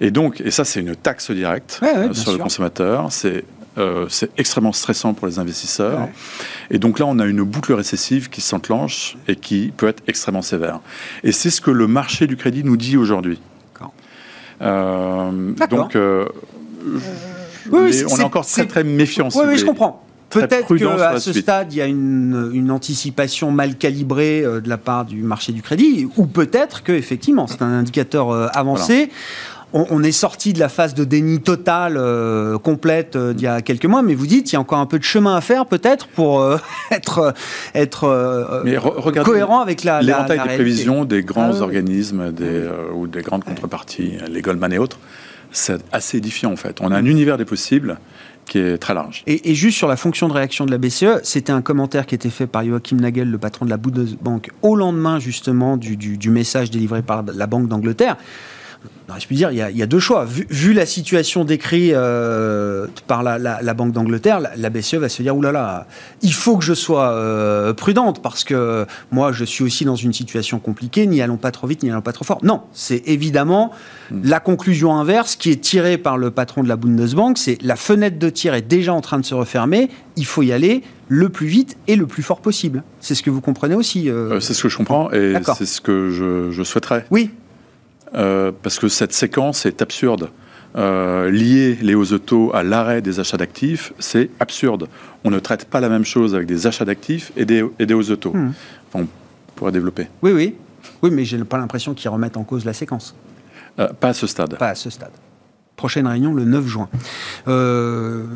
[0.00, 3.44] Et donc, et ça c'est une taxe directe euh, sur le consommateur, c'est
[4.10, 6.06] c'est extrêmement stressant pour les investisseurs.
[6.70, 10.42] Et donc là, on a une boucle récessive qui s'enclenche et qui peut être extrêmement
[10.42, 10.80] sévère.
[11.24, 13.40] Et c'est ce que le marché du crédit nous dit aujourd'hui.
[14.60, 15.96] donc,
[17.72, 19.28] on est encore très très méfiant.
[19.34, 20.04] Oui, oui, je comprends.
[20.30, 25.04] Peut-être qu'à ce stade, il y a une, anticipation mal calibrée euh, de la part
[25.04, 29.10] du marché du crédit, ou peut-être qu'effectivement, c'est un indicateur euh, avancé.
[29.72, 33.84] On, est sorti de la phase de déni total euh, complète d'il y a quelques
[33.84, 36.08] mois, mais vous dites il y a encore un peu de chemin à faire peut-être
[36.08, 36.44] pour
[36.90, 37.32] être,
[37.72, 38.64] être
[39.22, 44.14] cohérent avec la l'éventail des prévisions des grands ah organismes des, ou des grandes contreparties,
[44.28, 44.98] les Goldman et autres.
[45.52, 46.78] C'est assez édifiant en fait.
[46.80, 47.98] On a un univers des possibles
[48.46, 49.22] qui est très large.
[49.26, 52.30] Et, juste sur la fonction de réaction de la BCE, c'était un commentaire qui était
[52.30, 56.70] fait par Joachim Nagel, le patron de la Bundesbank, au lendemain justement du, du message
[56.70, 58.16] délivré par la Banque d'Angleterre
[59.18, 60.24] je puis dire, il y, a, deux choix.
[60.24, 65.60] Vu, la situation décrite euh, par la, Banque d'Angleterre, la, BCE va se dire oulala,
[65.60, 65.86] là là,
[66.22, 70.12] il faut que je sois euh, prudente parce que moi, je suis aussi dans une
[70.12, 71.06] situation compliquée.
[71.06, 72.38] N'y allons pas trop vite, n'y allons pas trop fort.
[72.42, 73.72] Non, c'est évidemment
[74.10, 74.20] hmm.
[74.24, 77.38] la conclusion inverse qui est tirée par le patron de la Bundesbank.
[77.38, 79.90] C'est la fenêtre de tir est déjà en train de se refermer.
[80.16, 82.84] Il faut y aller le plus vite et le plus fort possible.
[83.00, 84.08] C'est ce que vous comprenez aussi.
[84.08, 87.04] Euh c'est ce que je comprends et c'est ce que je, je souhaiterais.
[87.10, 87.30] Oui,
[88.14, 90.30] euh, parce que cette séquence est absurde.
[90.76, 94.88] Euh, lier les hausses auto à l'arrêt des achats d'actifs, c'est absurde.
[95.24, 97.94] On ne traite pas la même chose avec des achats d'actifs et des, et des
[97.94, 98.32] hausses auto.
[98.32, 98.52] Hmm.
[98.94, 99.06] on
[99.56, 100.08] pourrait développer.
[100.22, 100.54] Oui, oui.
[101.02, 103.14] Oui, mais je n'ai pas l'impression qu'ils remettent en cause la séquence.
[103.78, 104.56] Euh, pas à ce stade.
[104.58, 105.10] Pas à ce stade.
[105.76, 106.88] Prochaine réunion le 9 juin.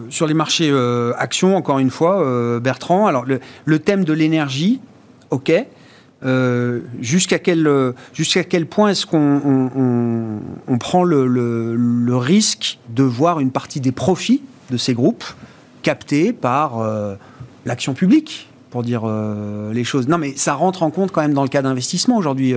[0.08, 0.72] sur les marchés
[1.18, 4.80] actions, encore une fois, Bertrand, alors le, le thème de l'énergie,
[5.30, 5.52] ok.
[6.24, 7.68] Euh, jusqu'à quel,
[8.14, 9.70] jusqu'à quel point est-ce qu'on
[10.66, 15.24] on, prend le, le, risque de voir une partie des profits de ces groupes
[15.82, 17.14] captés par euh,
[17.66, 21.34] l'action publique, pour dire euh, les choses Non, mais ça rentre en compte quand même
[21.34, 22.54] dans le cas d'investissement aujourd'hui,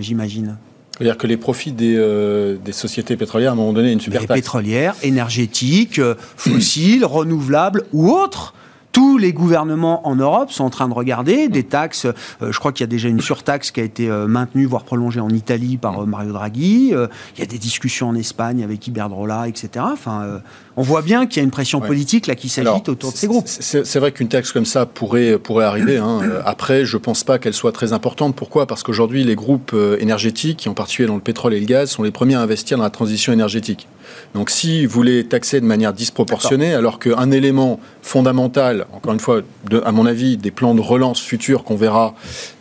[0.00, 0.56] j'imagine.
[0.92, 4.40] C'est-à-dire que les profits des, des, sociétés pétrolières, à un moment donné, une super taxe.
[4.40, 6.00] Pétrolières, énergétiques,
[6.36, 8.54] fossiles, renouvelables ou autres
[8.96, 12.06] tous les gouvernements en Europe sont en train de regarder des taxes.
[12.06, 14.84] Euh, je crois qu'il y a déjà une surtaxe qui a été euh, maintenue, voire
[14.84, 16.94] prolongée en Italie par euh, Mario Draghi.
[16.94, 19.84] il y a des discussions en Espagne avec Iberdrola, etc.
[19.92, 20.40] Enfin,
[20.76, 23.26] on voit bien qu'il y a une pression politique là qui s'agite autour de ces
[23.26, 23.46] groupes.
[23.46, 25.98] C'est vrai qu'une taxe comme ça pourrait, pourrait arriver.
[25.98, 26.20] Hein.
[26.44, 28.36] Après, je ne pense pas qu'elle soit très importante.
[28.36, 28.66] Pourquoi?
[28.66, 32.10] Parce qu'aujourd'hui, les groupes énergétiques, en particulier dans le pétrole et le gaz, sont les
[32.10, 33.88] premiers à investir dans la transition énergétique.
[34.34, 39.42] Donc si vous voulez taxer de manière disproportionnée, alors qu'un élément fondamental, encore une fois,
[39.84, 42.14] à mon avis, des plans de relance futurs qu'on verra,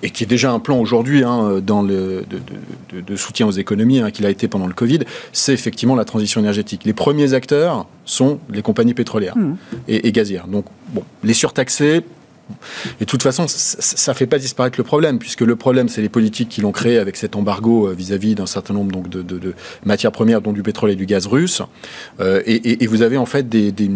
[0.03, 2.25] et qui est déjà un plan aujourd'hui hein, dans le,
[2.91, 4.99] de, soutien aux économies, hein, qu'il a été pendant le Covid,
[5.33, 6.81] c'est effectivement la transition énergétique.
[6.85, 9.57] Les premiers acteurs sont les compagnies pétrolières mmh.
[9.87, 10.47] et, et gazières.
[10.47, 12.03] Donc, bon, les surtaxer,
[12.99, 16.01] et de toute façon, ça ne fait pas disparaître le problème, puisque le problème, c'est
[16.01, 19.53] les politiques qui l'ont créé avec cet embargo euh, vis-à-vis d'un certain nombre donc, de,
[19.83, 21.61] matières premières, dont du pétrole et du gaz russe.
[22.19, 23.89] Euh, et, vous avez en fait des, des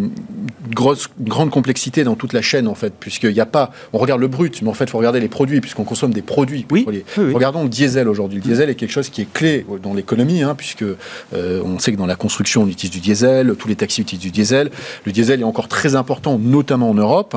[0.74, 3.70] grosses, grande complexité dans toute la chaîne, en fait, puisqu'il n'y a pas.
[3.92, 6.22] On regarde le brut, mais en fait, il faut regarder les produits, puisqu'on consomme des
[6.22, 6.66] produits.
[6.70, 6.86] Oui,
[7.16, 8.38] Regardons le diesel aujourd'hui.
[8.38, 11.92] Le diesel est quelque chose qui est clé dans l'économie, hein, puisque euh, on sait
[11.92, 14.70] que dans la construction, on utilise du diesel, tous les taxis utilisent du diesel.
[15.04, 17.36] Le diesel est encore très important, notamment en Europe.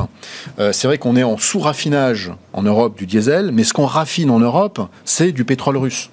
[0.58, 4.40] c'est vrai qu'on est en sous-raffinage en Europe du diesel, mais ce qu'on raffine en
[4.40, 6.10] Europe, c'est du pétrole russe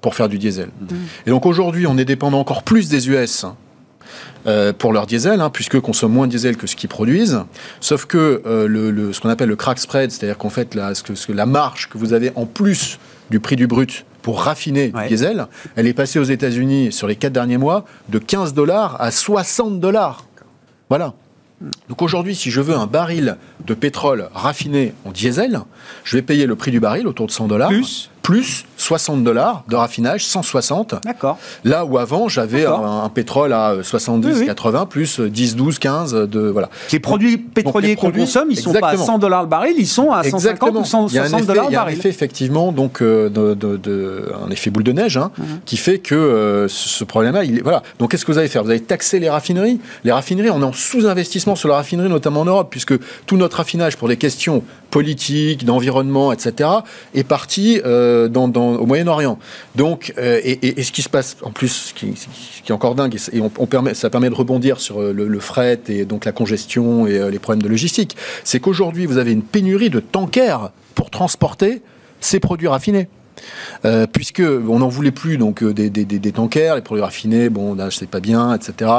[0.00, 0.70] pour faire du diesel.
[1.26, 3.44] Et donc aujourd'hui, on est dépendant encore plus des US
[4.46, 7.40] euh, pour leur diesel, hein, puisque consomment moins de diesel que ce qu'ils produisent.
[7.80, 11.02] Sauf que euh, le, ce qu'on appelle le crack spread, c'est-à-dire qu'en fait la, ce
[11.02, 12.98] que, ce la marge que vous avez en plus
[13.30, 17.16] du prix du brut pour raffiner du diesel, elle est passée aux États-Unis sur les
[17.16, 20.24] quatre derniers mois de 15 dollars à 60 dollars.
[20.88, 21.12] Voilà.
[21.88, 25.60] Donc aujourd'hui, si je veux un baril de pétrole raffiné en diesel,
[26.04, 27.70] je vais payer le prix du baril autour de 100 dollars.
[28.22, 30.94] Plus 60 dollars de raffinage, 160.
[31.04, 31.38] D'accord.
[31.64, 36.70] Là où avant, j'avais un, pétrole à 70, 80, plus 10, 12, 15 de, voilà.
[36.92, 39.86] Les produits pétroliers qu'on consomme, ils ne sont pas à 100 dollars le baril, ils
[39.86, 41.70] sont à 150 ou 160 dollars le baril.
[41.70, 45.30] Il y a un effet, effectivement, donc, euh, de, un effet boule de neige, hein,
[45.38, 45.60] mhm.
[45.64, 47.82] qui fait que euh, ce problème-là, il voilà.
[47.98, 48.64] Donc, qu'est-ce que vous allez faire?
[48.64, 49.80] Vous allez taxer les raffineries?
[50.04, 52.94] Les raffineries, on est en sous-investissement sur la raffinerie, notamment en Europe, puisque
[53.26, 56.68] tout notre raffinage pour des questions politiques, d'environnement, etc.,
[57.14, 59.38] est parti euh, au Moyen-Orient.
[59.74, 62.14] Donc, euh, et, ce qui se passe, en plus, ce qui,
[62.68, 66.04] est encore dingue, et on, permet, ça permet de rebondir sur euh, le, fret et
[66.04, 69.98] donc la congestion et les problèmes de logistique, c'est qu'aujourd'hui, vous avez une pénurie de
[69.98, 71.82] tankers pour transporter
[72.20, 73.08] ces produits raffinés.
[73.84, 77.74] Euh, puisque on n'en voulait plus donc euh, des, des, tankers, les produits raffinés, bon,
[77.74, 78.90] là, c'est pas bien, etc.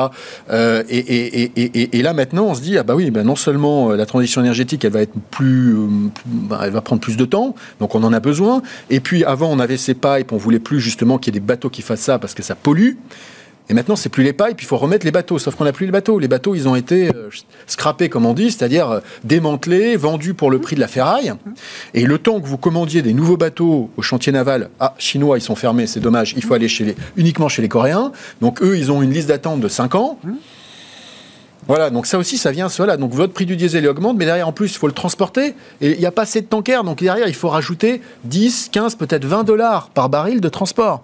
[0.52, 4.42] Euh, et, là maintenant, on se dit ah bah oui, ben non seulement la transition
[4.42, 8.20] énergétique, elle va être ben, elle va prendre plus de temps, donc on en a
[8.20, 8.62] besoin.
[8.90, 11.46] Et puis avant, on avait ces pipes, on voulait plus justement qu'il y ait des
[11.46, 12.96] bateaux qui fassent ça parce que ça pollue.
[13.70, 15.40] Et maintenant, c'est plus les pailles, puis il faut remettre les bateaux.
[15.40, 16.20] Sauf qu'on n'a plus les bateaux.
[16.20, 17.30] Les bateaux, ils ont été euh,
[17.66, 21.34] scrapés, comme on dit, c'est-à-dire euh, démantelés, vendus pour le prix de la ferraille.
[21.94, 25.42] Et le temps que vous commandiez des nouveaux bateaux au chantier naval, ah, chinois, ils
[25.42, 26.68] sont fermés, c'est dommage, il faut aller
[27.16, 28.12] uniquement chez les Coréens.
[28.42, 30.20] Donc eux, ils ont une liste d'attente de 5 ans.
[31.68, 34.50] Voilà, donc ça aussi, ça vient, voilà, donc votre prix du diesel augmente, mais derrière,
[34.50, 37.00] en plus, il faut le transporter, et il n'y a pas assez de tankers, donc
[37.02, 41.04] derrière, il faut rajouter 10, 15, peut-être 20 dollars par baril de transport.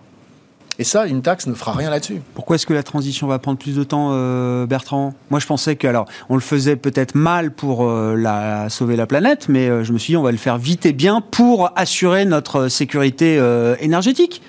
[0.80, 2.22] Et ça, une taxe ne fera rien là-dessus.
[2.34, 5.13] Pourquoi est-ce que la transition va prendre plus de temps, euh, Bertrand?
[5.30, 9.06] Moi, je pensais que, alors, on le faisait peut-être mal pour euh, la, sauver la
[9.06, 11.74] planète, mais euh, je me suis dit, on va le faire vite et bien pour
[11.76, 13.42] assurer notre sécurité
[13.82, 14.42] énergétique.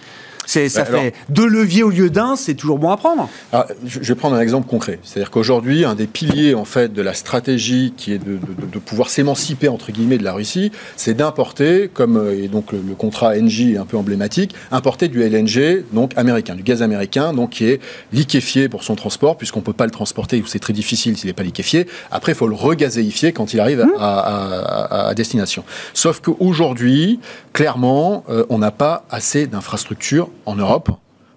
[0.50, 3.28] Ça bah, fait deux leviers au lieu d'un, c'est toujours bon à prendre.
[3.52, 4.98] Ah, je vais prendre un exemple concret.
[5.04, 8.38] C'est-à-dire qu'aujourd'hui, un des piliers en fait de la stratégie qui est de,
[8.78, 13.36] pouvoir s'émanciper entre guillemets de la Russie, c'est d'importer, comme euh, et donc le, contrat
[13.36, 17.66] NJ est un peu emblématique, importer du LNG donc américain, du gaz américain, donc qui
[17.66, 17.80] est
[18.12, 21.34] liquéfié pour son transport, puisqu'on peut pas le transporter ou c'est très difficile s'il n'est
[21.34, 21.86] pas liquéfié.
[22.10, 25.64] Après, il faut le regazéifier quand il arrive à, destination.
[25.94, 27.20] Sauf qu'aujourd'hui,
[27.52, 30.90] clairement, euh, on n'a pas assez d'infrastructures en Europe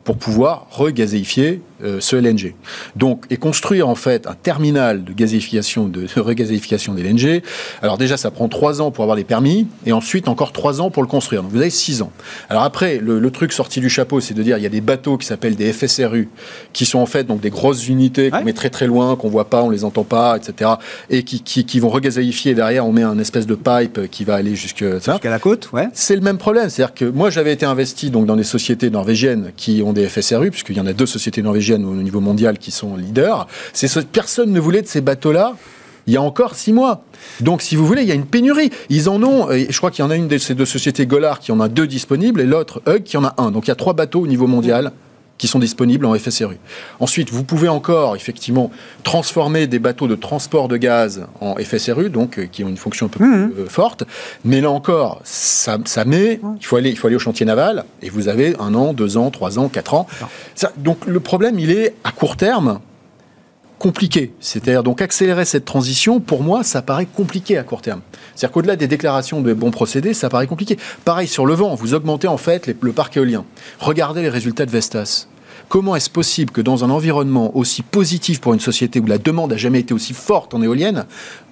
[0.03, 2.55] pour pouvoir regazéifier euh, ce LNG.
[2.95, 7.41] Donc, et construire en fait un terminal de gazéification, de, de regazéification d'LNG.
[7.81, 10.89] Alors déjà, ça prend trois ans pour avoir les permis, et ensuite encore trois ans
[10.89, 11.43] pour le construire.
[11.43, 12.11] Donc vous avez six ans.
[12.49, 15.17] Alors après, le, truc sorti du chapeau, c'est de dire il y a des bateaux
[15.17, 16.29] qui s'appellent des FSRU,
[16.71, 19.49] qui sont en fait donc des grosses unités qu'on met très très loin, qu'on voit
[19.49, 20.71] pas, on les entend pas, etc.
[21.09, 22.53] Et qui, qui, vont regazéifier.
[22.53, 25.71] Derrière, on met un espèce de pipe qui va aller jusque jusqu'à la côte.
[25.73, 25.87] Ouais.
[25.93, 26.69] C'est le même problème.
[26.69, 30.51] C'est-à-dire que moi, j'avais été investi donc dans des sociétés norvégiennes qui ont des FSRU,
[30.51, 33.47] puisqu'il y en a deux sociétés norvégiennes au niveau mondial qui sont leaders.
[34.11, 35.55] Personne ne voulait de ces bateaux-là
[36.05, 37.03] il y a encore six mois.
[37.39, 38.71] Donc, si vous voulez, il y a une pénurie.
[38.89, 41.39] Ils en ont, je crois qu'il y en a une de ces deux sociétés, Gollard,
[41.39, 43.51] qui en a deux disponibles, et l'autre, Hug, qui en a un.
[43.51, 44.91] Donc, il y a trois bateaux au niveau mondial
[45.37, 46.57] qui sont disponibles en FSRU.
[46.99, 48.71] Ensuite, vous pouvez encore, effectivement,
[49.03, 53.07] transformer des bateaux de transport de gaz en FSRU, donc euh, qui ont une fonction
[53.07, 53.51] un peu mmh.
[53.51, 54.03] plus euh, forte.
[54.45, 58.09] Mais là encore, ça, met, il faut, aller, il faut aller au chantier naval, et
[58.09, 60.07] vous avez un an, deux ans, trois ans, quatre ans.
[60.77, 62.79] donc le problème, il est à court terme,
[63.83, 64.31] compliqué.
[64.39, 67.99] C'est-à-dire donc accélérer cette transition, pour moi, ça paraît compliqué à court terme.
[68.33, 70.77] C'est-à-dire qu'au-delà des déclarations de bons procédés, ça paraît compliqué.
[71.03, 73.43] Pareil sur le vent, vous augmentez en fait le parc éolien.
[73.79, 75.27] Regardez les résultats de Vestas.
[75.67, 79.51] Comment est-ce possible que dans un environnement aussi positif pour une société où la demande
[79.51, 81.05] n'a jamais été aussi forte en éolienne,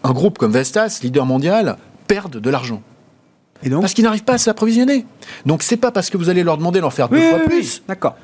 [0.06, 1.76] un groupe comme Vestas, leader mondial,
[2.08, 2.82] perde de l'argent?
[3.70, 5.06] Parce qu'ils n'arrivent pas à s'approvisionner.
[5.46, 7.84] Donc c'est pas parce que vous allez leur demander d'en faire deux fois plus.
[7.88, 8.16] D'accord.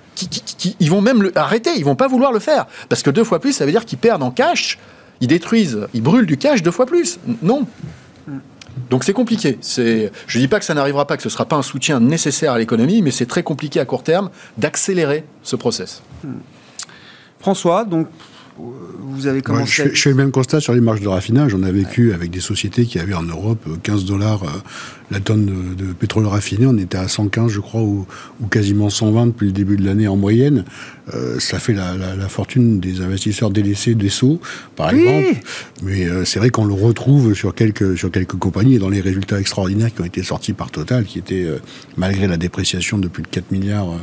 [0.80, 2.66] ils vont même le, arrêter, ils vont pas vouloir le faire.
[2.90, 4.80] Parce que deux fois plus, ça veut dire qu'ils perdent en cash,
[5.22, 7.20] ils détruisent, ils brûlent du cash deux fois plus.
[7.42, 7.68] Non.
[8.90, 9.58] Donc c'est compliqué.
[9.62, 12.54] C'est, je dis pas que ça n'arrivera pas, que ce sera pas un soutien nécessaire
[12.54, 16.02] à l'économie, mais c'est très compliqué à court terme d'accélérer ce process.
[17.40, 18.08] François, donc
[18.58, 19.90] vous avez commencé.
[19.94, 21.54] je, fais le même constat sur les marges de raffinage.
[21.54, 24.48] On a vécu avec des sociétés qui avaient en Europe 15 dollars euh,
[25.12, 26.66] la tonne de, pétrole raffiné.
[26.66, 28.06] On était à 115, je crois, ou,
[28.50, 30.66] quasiment 120 depuis le début de l'année en moyenne.
[31.14, 31.96] Euh, ça fait la,
[32.28, 34.42] fortune des investisseurs délaissés des Sceaux,
[34.76, 35.40] par exemple.
[35.84, 39.02] Mais euh, c'est vrai qu'on le retrouve sur quelques, sur quelques compagnies et dans les
[39.02, 41.48] résultats extraordinaires qui ont été sortis par Total, qui étaient,
[41.96, 43.98] malgré la dépréciation de plus de 4 milliards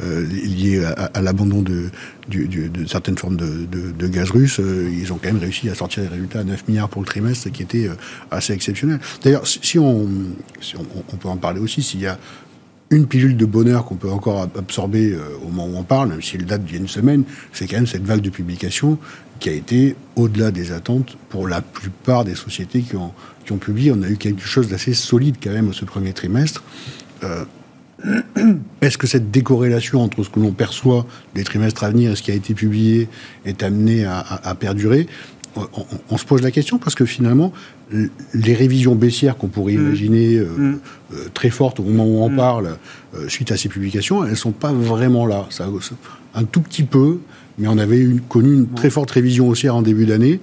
[0.00, 1.90] liés à, l'abandon de,
[2.30, 6.08] de, certaines formes de, de gaz russe, ils ont quand même réussi à sortir des
[6.08, 7.88] résultats à 9 milliards pour le trimestre, qui était
[8.30, 9.00] assez exceptionnel.
[9.22, 10.08] D'ailleurs, si on
[10.78, 12.18] on, peut en parler aussi, s'il y a
[12.90, 16.22] une pilule de bonheur qu'on peut encore absorber euh, au moment où on parle, même
[16.22, 18.98] si elle date d'il y a une semaine, c'est quand même cette vague de publication
[19.40, 23.12] qui a été au-delà des attentes pour la plupart des sociétés qui ont,
[23.58, 23.92] publié.
[23.92, 26.62] On a eu quelque chose d'assez solide quand même ce premier trimestre.
[27.24, 27.44] Euh,
[28.80, 32.22] est-ce que cette décorrélation entre ce que l'on perçoit des trimestres à venir et ce
[32.22, 33.08] qui a été publié
[33.44, 35.08] est amené à perdurer?
[36.10, 37.52] On, se pose la question parce que finalement,
[38.34, 39.86] les révisions baissières qu'on pourrait mm.
[39.86, 40.80] imaginer euh, mm.
[41.12, 42.36] euh, très fortes au moment où on mm.
[42.36, 42.76] parle,
[43.14, 45.46] euh, suite à ces publications, elles ne sont pas vraiment là.
[45.50, 45.68] Ça,
[46.34, 47.18] un tout petit peu,
[47.58, 50.40] mais on avait connu une très forte révision haussière en début d'année.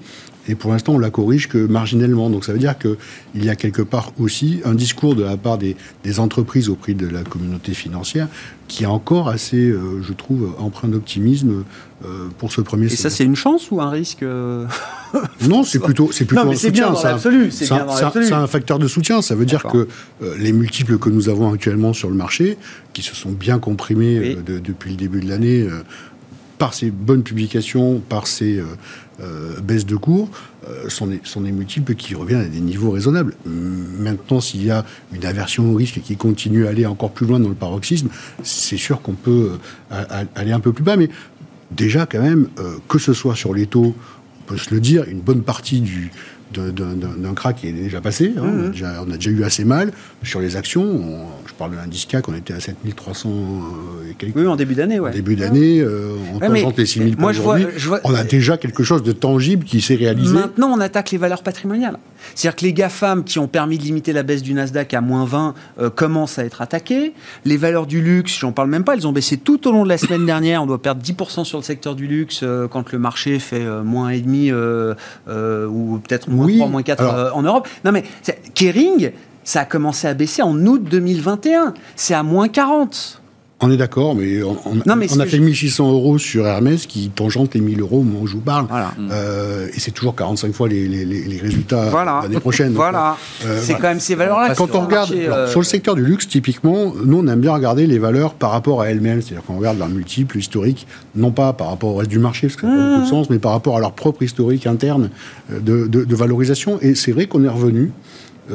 [0.48, 2.30] Et pour l'instant, on la corrige que marginalement.
[2.30, 2.98] Donc ça veut dire qu'il
[3.44, 5.76] y a quelque part aussi un discours de la part des,
[6.20, 8.28] entreprises au prix de la communauté financière
[8.72, 11.66] qui est encore assez, euh, je trouve, empreint d'optimisme
[12.06, 14.66] euh, pour ce premier Et ça, c'est une chance ou un risque euh
[15.50, 16.94] Non, c'est plutôt, c'est plutôt un soutien.
[16.96, 19.22] C'est un, facteur de soutien.
[19.22, 19.90] Ça veut dire que
[20.38, 22.58] les multiples que nous avons actuellement sur le marché,
[22.94, 25.68] qui se sont bien comprimés depuis le début de l'année,
[26.62, 28.62] par ces bonnes publications, par ces
[29.20, 30.30] euh, baisse de cours,
[30.70, 33.34] euh, sont, des, multiples qui reviennent à des niveaux raisonnables.
[33.48, 37.40] Maintenant, s'il y a une aversion au risque qui continue à aller encore plus loin
[37.40, 38.10] dans le paroxysme,
[38.44, 39.54] c'est sûr qu'on peut
[39.92, 41.10] euh, aller un peu plus bas, mais
[41.72, 42.48] déjà quand même,
[42.88, 43.96] que ce soit sur les taux,
[44.42, 46.12] on peut se le dire, une bonne partie du,
[46.52, 48.34] d'un crack qui est déjà passé.
[48.38, 48.42] Hein.
[48.42, 48.74] Mmh.
[49.08, 49.92] on, a déjà, eu assez mal.
[50.24, 51.02] Sur les actions,
[51.48, 54.36] je parle de l'indice CAC, on était à 7300 euh, et quelques.
[54.36, 55.10] Oui, en début d'année, ouais.
[55.10, 57.66] En début d'année, euh, on tangente les 6000 points aujourd'hui.
[58.04, 60.34] On a déjà quelque chose de tangible qui s'est réalisé.
[60.34, 61.98] Maintenant, on attaque les valeurs patrimoniales.
[62.36, 65.26] C'est-à-dire que les GAFAM qui ont permis de limiter la baisse du Nasdaq à moins
[65.26, 67.14] 20 euh, commencent à être attaqués.
[67.46, 69.90] Les valeurs du luxe, j'en parle même pas, elles ont baissé tout au long de
[69.90, 70.62] la semaine dernière.
[70.62, 74.22] On doit perdre 10% sur le secteur du luxe quand le marché fait moins et
[74.22, 77.68] demi ou peut-être moins oui, 3, moins 4 euh, en Europe.
[77.86, 78.04] Non mais,
[78.54, 79.12] Kering,
[79.44, 81.74] ça a commencé à baisser en août 2021.
[81.96, 83.21] C'est à moins 40.
[83.64, 87.62] On est d'accord, mais on, on, a fait 1600 euros sur Hermès qui tangente les
[87.62, 88.66] 1000 euros au moment où je vous parle.
[89.12, 91.92] Euh, et c'est toujours 45 fois les, les, résultats
[92.24, 92.74] l'année prochaine.
[92.74, 93.18] Voilà.
[93.46, 94.56] Euh, c'est quand même ces valeurs-là.
[94.56, 95.14] Quand on regarde,
[95.48, 98.82] sur le secteur du luxe, typiquement, nous, on aime bien regarder les valeurs par rapport
[98.82, 99.22] à elles-mêmes.
[99.22, 102.56] C'est-à-dire qu'on regarde leur multiple historique, non pas par rapport au reste du marché, parce
[102.56, 103.10] que ça n'a pas beaucoup de mmh.
[103.10, 105.12] sens, mais par rapport à leur propre historique interne
[105.52, 106.80] de, de valorisation.
[106.82, 107.92] Et c'est vrai qu'on est revenu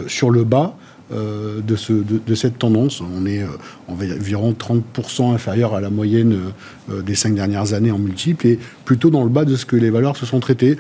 [0.09, 0.75] sur le bas
[1.13, 3.01] euh, de, ce, de, cette tendance.
[3.01, 3.47] On est euh,
[3.87, 6.53] environ 30% inférieur à la moyenne
[6.91, 9.77] euh, des cinq dernières années en multiple et plutôt dans le bas de ce que
[9.77, 10.77] les valeurs se sont traitées.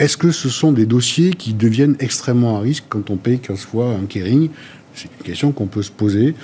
[0.00, 3.60] Est-ce que ce sont des dossiers qui deviennent extrêmement à risque quand on paye 15
[3.60, 4.48] fois un Kering?
[4.92, 6.34] C'est une question qu'on peut se poser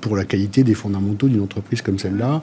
[0.00, 2.42] pour la qualité des fondamentaux d'une entreprise comme celle-là.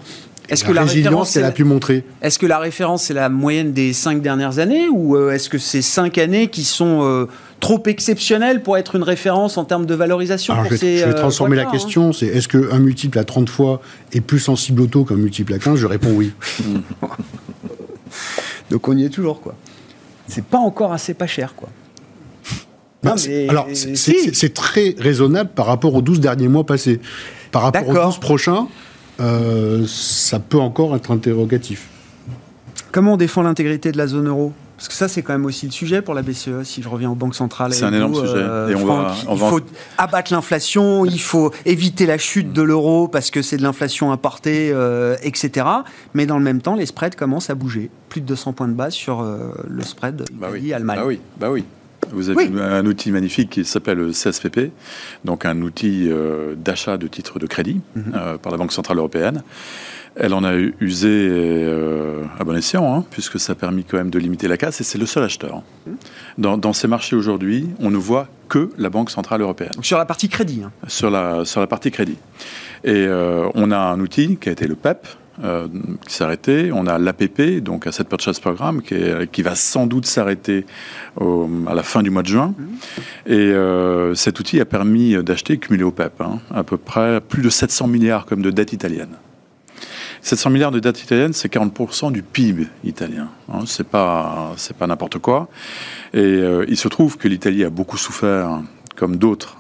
[0.52, 3.74] Est-ce que la résilience qu'elle a pu montrer Est-ce que la référence c'est la moyenne
[3.74, 7.28] des cinq dernières années ou est-ce que c'est cinq années qui sont
[7.62, 11.66] trop exceptionnel pour être une référence en termes de valorisation je, vais, euh, transformer la
[11.66, 12.10] question.
[12.10, 12.14] Hein.
[12.14, 13.82] C'est est-ce qu'un multiple à 30 fois
[14.12, 16.34] est plus sensible au taux qu'un multiple à 15 Je réponds oui.
[18.72, 19.56] Donc on y est toujours, quoi.
[20.28, 21.70] c'est pas encore assez pas cher, quoi.
[23.04, 23.16] Bah,
[23.50, 27.00] alors, c'est très raisonnable par rapport aux 12 derniers mois passés.
[27.52, 28.68] Par rapport aux 12 prochains,
[29.22, 31.88] euh, ça peut encore être interrogatif.
[32.92, 34.54] Comment on défend l'intégrité de la zone euro?
[34.76, 37.12] Parce que ça, c'est quand même aussi le sujet pour la BCE, si je reviens
[37.12, 37.72] aux banques centrales.
[37.72, 38.34] C'est un énorme sujet.
[38.36, 39.60] Euh, Et on va, il faut
[40.00, 44.72] abattre l'inflation, il faut éviter la chute de l'euro parce que c'est de l'inflation importée,
[44.74, 45.68] euh, etc.
[46.16, 47.92] Mais dans le même temps, les spreads commencent à bouger.
[48.10, 51.00] Plus de 200 points de base sur le spread bah Italie-Allemagne.
[51.00, 51.64] Bah oui, bah oui.
[52.14, 54.72] Vous avez un outil magnifique qui s'appelle le CSPP,
[55.26, 58.14] donc un outil euh, d'achat de titres de crédit mhm.
[58.16, 59.44] euh, par la Banque Centrale Européenne.
[60.16, 64.10] Elle en a usé euh, à bon escient, hein, puisque ça a permis quand même
[64.10, 65.64] de limiter la casse, et c'est le seul acheteur.
[65.86, 65.96] Mhm.
[66.38, 69.72] Dans, dans, ces marchés aujourd'hui, on ne voit que la Banque Centrale Européenne.
[69.82, 70.72] sur la partie crédit hein.
[70.88, 72.18] sur, la, sur la partie crédit.
[72.84, 73.08] Et
[73.54, 75.08] on a un outil qui a été le PEP,
[75.44, 75.68] euh,
[76.08, 76.72] qui s'est arrêté.
[76.72, 78.96] On a l'APP, donc Asset Purchase Programme, qui,
[79.32, 80.66] qui va sans doute s'arrêter
[81.20, 82.54] à la fin du mois de juin.
[83.26, 87.42] Et euh, cet outil a permis d'acheter, cumulé au PEP, hein, à peu près plus
[87.42, 89.16] de 700 milliards comme de dette italienne.
[90.22, 93.30] 700 milliards de dette italienne, c'est 40% du PIB italien.
[93.52, 95.50] Hein, c'est pas, c'est pas n'importe quoi.
[96.14, 98.62] Et euh, il se trouve que l'Italie a beaucoup souffert,
[98.96, 99.58] comme d'autres,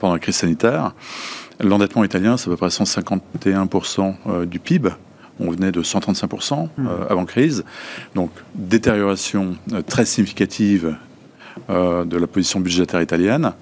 [0.00, 0.92] pendant la crise sanitaire.
[1.60, 4.90] L'endettement italien, c'est à peu près 151% du PIB.
[5.40, 6.86] On venait de 135% mmh.
[6.86, 7.64] euh, avant crise.
[8.14, 10.96] Donc, détérioration euh, très significative
[11.70, 13.52] euh, de la position budgétaire italienne.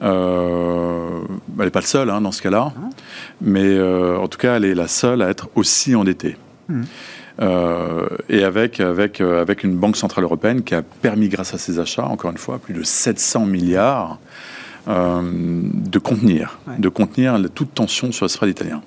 [0.00, 0.08] elle
[1.58, 2.80] n'est pas le seul hein, dans ce cas-là, ah.
[3.40, 6.36] mais en tout cas, elle est la seule à être aussi endettée.
[6.68, 6.82] Mmh.
[8.28, 12.06] et avec, avec, avec une banque centrale européenne qui a permis, grâce à ses achats,
[12.06, 14.18] encore une fois, plus de 700 milliards,
[14.88, 18.82] de contenir, de contenir toute tension sur le spread italien.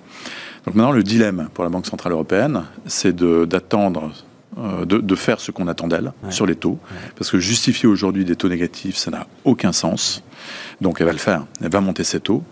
[0.70, 4.12] Donc maintenant, le dilemme pour la Banque Centrale Européenne, c'est d'attendre
[4.60, 6.78] euh, de, faire ce qu'on attend d'elle sur les taux.
[7.16, 10.22] Parce que justifier aujourd'hui des taux négatifs, ça n'a aucun sens.
[10.80, 12.44] Donc elle va le faire, elle va monter ses taux.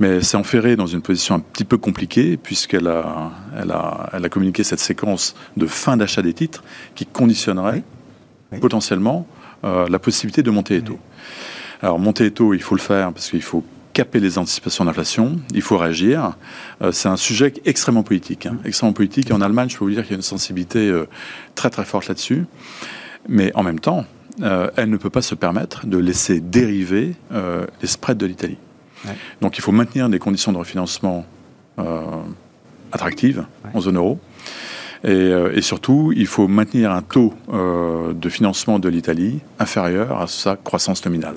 [0.00, 4.24] Mais c'est enferré dans une position un petit peu compliquée, puisqu'elle a, elle a, elle
[4.24, 7.82] a communiqué cette séquence de fin d'achat des titres qui conditionnerait
[8.62, 9.26] potentiellement
[9.64, 10.98] euh, la possibilité de monter les taux.
[11.82, 13.62] Alors monter les taux, il faut le faire parce qu'il faut
[13.92, 16.36] caper les anticipations d'inflation, il faut réagir.
[16.80, 18.56] Euh, c'est un sujet extrêmement politique, hein.
[18.64, 19.30] extrêmement politique.
[19.30, 21.06] Et en Allemagne, je peux vous dire qu'il y a une sensibilité euh,
[21.54, 22.46] très très forte là-dessus.
[23.28, 24.04] Mais en même temps,
[24.40, 28.58] euh, elle ne peut pas se permettre de laisser dériver les spreads de l'Italie.
[29.40, 31.26] Donc il faut maintenir des conditions de refinancement
[32.92, 34.20] attractives en zone euro.
[35.04, 40.26] Euh, et, surtout, il faut maintenir un taux euh, de financement de l'Italie inférieur à
[40.26, 41.36] sa croissance nominale,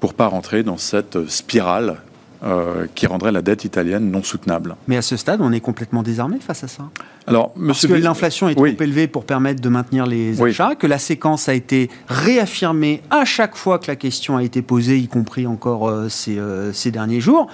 [0.00, 1.98] pour pas rentrer dans cette spirale
[2.44, 4.76] euh, qui rendrait la dette italienne non soutenable.
[4.86, 6.84] Mais à ce stade, on est complètement désarmé face à ça.
[7.26, 10.98] Alors, Parce que l'inflation est trop élevée pour permettre de maintenir les achats, que la
[10.98, 15.46] séquence a été réaffirmée à chaque fois que la question a été posée, y compris
[15.46, 16.38] encore ces,
[16.72, 17.48] ces derniers jours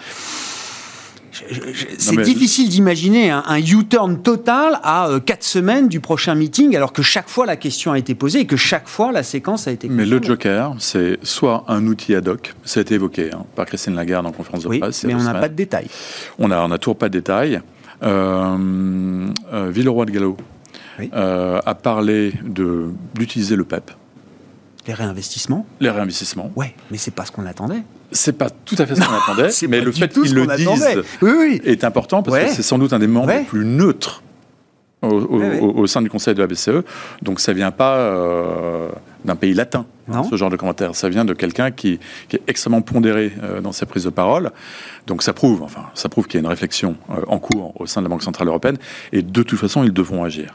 [1.99, 7.03] c'est difficile d'imaginer un, U-turn total à 4 euh, semaines du prochain meeting, alors que
[7.03, 9.89] chaque fois la question a été posée et que chaque fois la séquence a été.
[9.89, 13.67] Mais le Joker, c'est soit un outil ad hoc, ça a été évoqué hein, par
[13.67, 15.05] Christine Lagarde en conférence de oui, presse.
[15.05, 15.89] Mais on n'a pas de détails.
[16.39, 17.61] On n'a on a toujours pas de détails.
[18.03, 20.37] Euh, euh, Villeroy de Gallo
[21.13, 22.33] a parlé
[23.15, 23.91] d'utiliser le PEP
[24.87, 26.51] les réinvestissements Les réinvestissements.
[26.57, 27.83] Ouais, mais c'est pas ce qu'on attendait.
[28.13, 30.87] C'est pas tout à fait ce qu'on attendait, mais le fait qu'ils le disent
[31.65, 34.23] est important parce que c'est sans doute un des membres les plus neutres
[35.05, 36.85] au, sein du conseil de la BCE.
[37.23, 38.89] Donc ça vient pas euh,
[39.25, 39.87] d'un pays latin,
[40.31, 40.95] ce genre de commentaire.
[40.95, 41.99] Ça vient de quelqu'un qui,
[42.33, 44.51] est extrêmement pondéré euh, dans ses prises de parole.
[45.07, 47.87] Donc ça prouve, enfin, ça prouve qu'il y a une réflexion euh, en cours au
[47.87, 48.77] sein de la Banque centrale européenne.
[49.13, 50.55] Et de toute façon, ils devront agir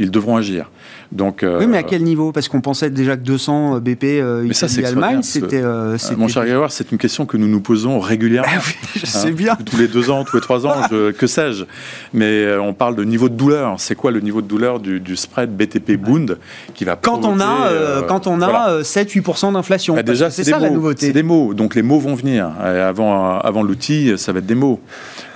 [0.00, 0.70] ils devront agir.
[1.12, 2.30] Donc, oui, mais à quel niveau?
[2.32, 5.60] Parce qu'on pensait déjà que 200 BP euh, Italie, Allemagne, c'était.
[5.62, 8.48] Euh, mon cher Grégoire, c'est une question que nous nous posons régulièrement.
[8.52, 9.56] Ah oui, je sais hein, bien.
[9.56, 10.74] Tous les deux ans, tous les trois ans,
[11.16, 11.64] que sais-je.
[12.12, 13.74] Mais euh, on parle de niveau de douleur.
[13.78, 16.38] C'est quoi le niveau de douleur du, spread BTP Bund
[16.74, 19.94] qui va quand on a euh, quand on a 7-8% d'inflation.
[19.94, 21.06] Bah, déjà, c'est ça la nouveauté.
[21.06, 21.54] C'est des mots.
[21.54, 22.50] Donc les mots vont venir.
[22.60, 24.80] avant avant l'outil, ça va être des mots.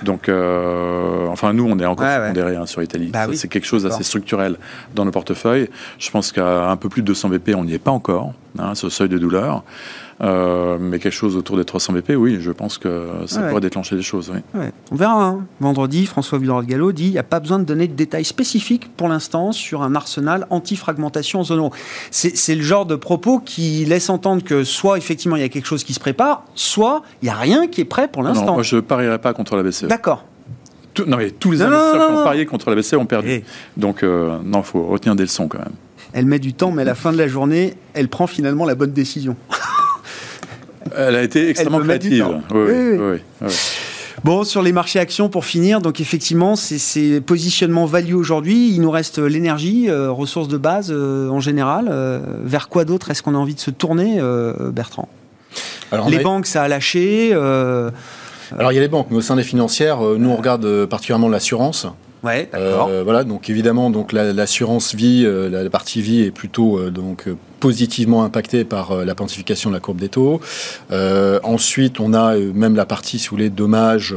[0.03, 3.09] Donc, enfin, nous, on est encore ouais, hein, sur l'Italie.
[3.11, 4.54] Bah c'est quelque chose d'assez structurel
[4.93, 5.69] dans nos portefeuilles.
[5.99, 8.75] Je pense qu'à un peu plus de 200 BP, on n'y est pas encore, hein,
[8.75, 9.63] ce seuil de douleur.
[10.21, 13.95] Euh, mais quelque chose autour des 300 BP, oui, je pense que ça pourrait déclencher
[13.95, 14.31] des choses.
[14.91, 15.25] On verra.
[15.25, 15.45] Hein.
[15.59, 19.09] Vendredi, François Villard-Gallo dit qu'il n'y a pas besoin de donner de détails spécifiques pour
[19.09, 21.73] l'instant sur un arsenal anti-fragmentation en zone euro.
[22.11, 25.67] C'est le genre de propos qui laisse entendre que soit effectivement il y a quelque
[25.67, 28.53] chose qui se prépare, soit il n'y a rien qui est prêt pour l'instant.
[28.53, 29.85] Moi, je ne parierai pas contre la BCE.
[29.85, 30.23] D'accord
[31.07, 33.43] non, mais tous les investisseurs qui ont parié contre la BCE ont perdu.
[33.77, 35.73] Donc, euh, non, il faut retenir des leçons quand même.
[36.13, 38.75] Elle met du temps, mais à la fin de la journée, elle prend finalement la
[38.75, 39.35] bonne décision.
[40.95, 42.25] Elle a été extrêmement créative.
[42.51, 43.49] Oui, oui,
[44.23, 48.69] Bon, sur les marchés actions, pour finir, donc effectivement, c'est positionnement value aujourd'hui.
[48.69, 51.89] Il nous reste l'énergie, euh, ressources de base euh, en général.
[51.91, 54.19] Euh, vers quoi d'autre est-ce qu'on a envie de se tourner,
[54.71, 55.09] Bertrand?
[55.91, 57.35] Alors, Les banques, ça a lâché.
[58.57, 61.29] Alors il y a les banques, mais au sein des financières, nous on regarde particulièrement
[61.29, 61.87] l'assurance.
[62.23, 62.89] Ouais, d'accord.
[63.03, 67.27] voilà, donc évidemment, donc l'assurance vie, la, partie vie est plutôt donc
[67.59, 70.41] positivement impacté par euh, la pontification de la courbe des taux.
[70.91, 74.15] Euh, ensuite, on a euh, même la partie, sous les dommages,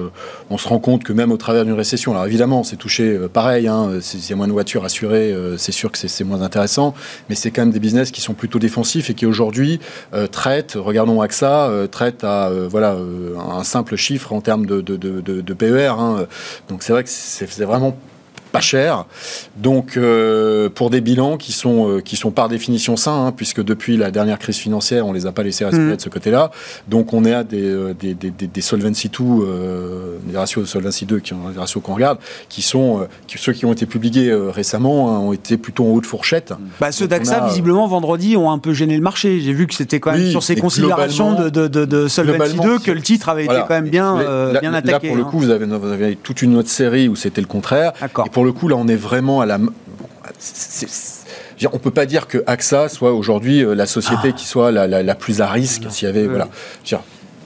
[0.50, 3.68] on se rend compte que même au travers d'une récession, alors évidemment, c'est touché pareil,
[3.68, 6.94] hein, s'il y a moins de voitures assurées, c'est sûr que c'est moins intéressant,
[7.28, 9.80] mais c'est quand même des business qui sont plutôt défensifs et qui aujourd'hui
[10.32, 12.96] traitent, regardons AXA, traitent à voilà,
[13.38, 15.94] un simple chiffre en termes de, PER.
[15.98, 16.26] Hein.
[16.68, 17.96] Donc c'est vrai que c'est vraiment
[18.48, 19.04] pas cher.
[19.56, 23.62] Donc, euh, pour des bilans qui sont, euh, qui sont par définition sains, hein, puisque
[23.62, 25.96] depuis la dernière crise financière, on les a pas laissés respirer mm.
[25.96, 26.50] de ce côté-là.
[26.88, 29.24] Donc, on est à des, euh, des, des, des Solvency 2,
[30.24, 32.18] des ratios de Solvency 2, qui des ratios qu'on regarde,
[32.48, 36.54] qui sont, ceux qui ont été publiés récemment, hein, ont été plutôt en haute fourchette.
[36.80, 39.40] Bah, ceux d'AXA, visiblement, vendredi, ont un peu gêné le marché.
[39.40, 42.90] J'ai vu que c'était quand même sur ces considérations de, de, de, Solvency 2 que
[42.90, 44.16] le titre avait été quand même bien,
[44.60, 44.92] bien attaqué.
[44.92, 45.28] Là, pour le hein.
[45.30, 47.92] coup, vous avez, vous avez toute une autre série où c'était le contraire.
[48.24, 49.58] Et pour le coup, là, on est vraiment à la.
[51.72, 54.30] On peut pas dire que AXA soit aujourd'hui euh, la société ah.
[54.32, 55.86] qui soit la, plus à risque.
[55.90, 56.48] S'il y avait, voilà.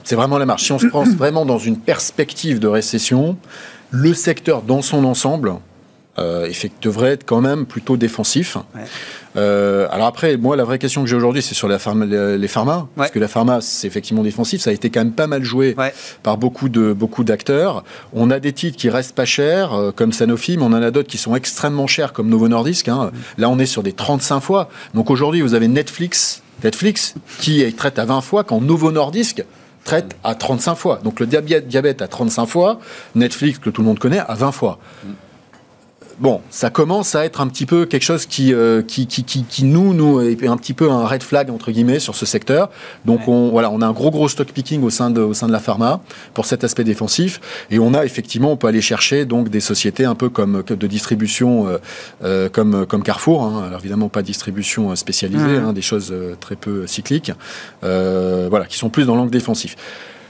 [0.03, 0.65] C'est vraiment la marche.
[0.65, 3.37] Si on se pense vraiment dans une perspective de récession,
[3.89, 5.55] le secteur dans son ensemble,
[6.19, 6.51] euh,
[6.81, 8.57] devrait être quand même plutôt défensif.
[9.35, 11.77] Euh, alors après, moi, la vraie question que j'ai aujourd'hui, c'est sur la
[12.37, 14.61] les, pharma, parce que la pharma, c'est effectivement défensif.
[14.61, 15.75] Ça a été quand même pas mal joué
[16.21, 17.83] par beaucoup de beaucoup d'acteurs.
[18.13, 20.91] On a des titres qui restent pas chers, euh, comme Sanofi, mais on en a
[20.91, 22.89] d'autres qui sont extrêmement chers, comme Novo Nordisk.
[22.89, 23.11] Hein.
[23.39, 24.69] Là, on est sur des 35 fois.
[24.93, 29.43] Donc aujourd'hui, vous avez Netflix, Netflix qui traite à 20 fois, quand Novo Nordisk
[29.83, 30.99] traite à 35 fois.
[31.03, 32.79] Donc le diabète, diabète à 35 fois,
[33.15, 34.79] Netflix, que tout le monde connaît, à 20 fois
[36.19, 39.63] bon, ça commence à être un petit peu quelque chose qui, euh, qui, qui, qui,
[39.63, 42.69] nous, nous, est un petit peu un red flag, entre guillemets, sur ce secteur.
[43.05, 45.47] Donc, on, voilà, on a un gros, gros stock picking au sein de, au sein
[45.47, 46.01] de la pharma
[46.33, 47.41] pour cet aspect défensif.
[47.71, 50.87] Et on a effectivement, on peut aller chercher donc des sociétés un peu comme de
[50.87, 51.77] distribution euh,
[52.23, 53.43] euh, comme, comme Carrefour.
[53.43, 53.63] Hein.
[53.67, 57.31] Alors, évidemment, pas distribution spécialisée, hein, des choses très peu cycliques.
[57.81, 59.75] voilà, qui sont plus dans l'angle défensif.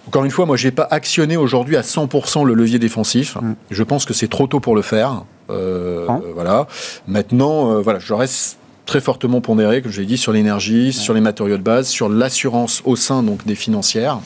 [0.08, 3.38] Encore une fois, moi, je n'ai pas actionné aujourd'hui à 100% le levier défensif.
[3.42, 3.54] Mm.
[3.72, 5.24] Je pense que c'est trop tôt pour le faire.
[5.50, 6.68] Euh, voilà.
[7.08, 11.14] Maintenant, euh, voilà, je reste très fortement pondéré, comme je l'ai dit, sur l'énergie, sur
[11.14, 14.20] les matériaux de base, sur l'assurance au sein donc des financières.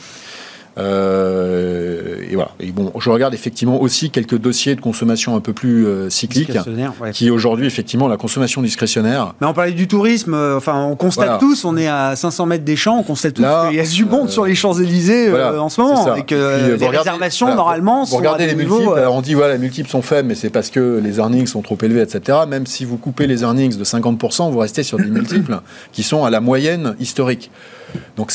[0.78, 2.50] Euh, et voilà.
[2.60, 6.52] Et bon, je regarde effectivement aussi quelques dossiers de consommation un peu plus euh, cycliques,
[7.12, 9.34] qui aujourd'hui effectivement la consommation discrétionnaire.
[9.40, 10.34] Mais on parlait du tourisme.
[10.34, 13.42] Euh, enfin, on constate tous, on est à 500 mètres des champs, on constate tous
[13.42, 16.86] qu'il y a du monde sur les Champs Élysées en ce moment, et que les
[16.86, 19.06] réservations normalement sont regardez les multiples.
[19.08, 21.78] on dit voilà, les multiples sont faibles, mais c'est parce que les earnings sont trop
[21.82, 22.38] élevés, etc.
[22.48, 25.58] Même si vous coupez les earnings de 50%, vous restez sur des multiples
[25.92, 27.50] qui sont à la moyenne historique.
[28.16, 28.32] Donc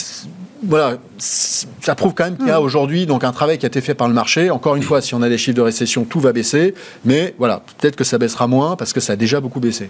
[0.63, 2.63] voilà, ça prouve quand même qu'il y a hmm.
[2.63, 4.49] aujourd'hui donc un travail qui a été fait par le marché.
[4.49, 6.73] Encore une fois, si on a des chiffres de récession, tout va baisser,
[7.05, 9.89] mais voilà, peut-être que ça baissera moins parce que ça a déjà beaucoup baissé.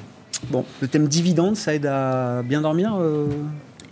[0.50, 3.28] Bon, le thème dividende, ça aide à bien dormir euh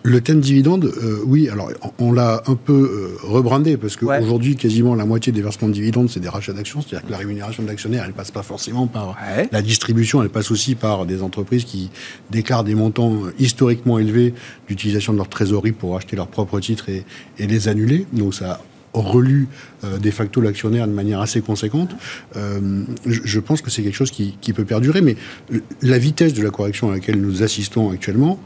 [0.03, 4.95] le thème dividende, euh, oui, alors on l'a un peu euh, rebrandé parce qu'aujourd'hui, quasiment
[4.95, 8.03] la moitié des versements de dividendes, c'est des rachats d'actions, c'est-à-dire que la rémunération d'actionnaire,
[8.05, 9.15] elle passe pas forcément par
[9.51, 11.91] la distribution, elle passe aussi par des entreprises qui
[12.31, 14.33] déclarent des montants historiquement élevés
[14.67, 17.05] d'utilisation de leur trésorerie pour acheter leurs propres titres et,
[17.37, 18.05] les annuler.
[18.13, 18.61] Donc ça
[18.93, 19.47] relu
[19.83, 21.91] euh, de facto l'actionnaire de manière assez conséquente,
[23.05, 25.01] je, pense que c'est quelque chose qui, qui, peut perdurer.
[25.01, 25.15] Mais
[25.81, 28.39] la vitesse de la correction à laquelle nous assistons actuellement,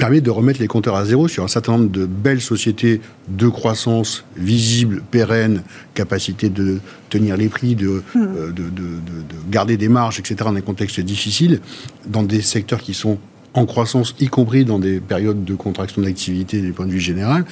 [0.00, 3.48] permet de remettre les compteurs à zéro sur un certain nombre de belles sociétés de
[3.48, 5.62] croissance visible, pérenne,
[5.94, 6.78] capacité de
[7.10, 8.18] tenir les prix, de, hmm.
[8.18, 8.70] euh, de,
[9.50, 11.60] garder des marges, etc., dans des contextes difficiles,
[12.06, 13.18] dans des secteurs qui sont
[13.52, 17.44] en croissance, y compris dans des périodes de contraction d'activité du point de vue général.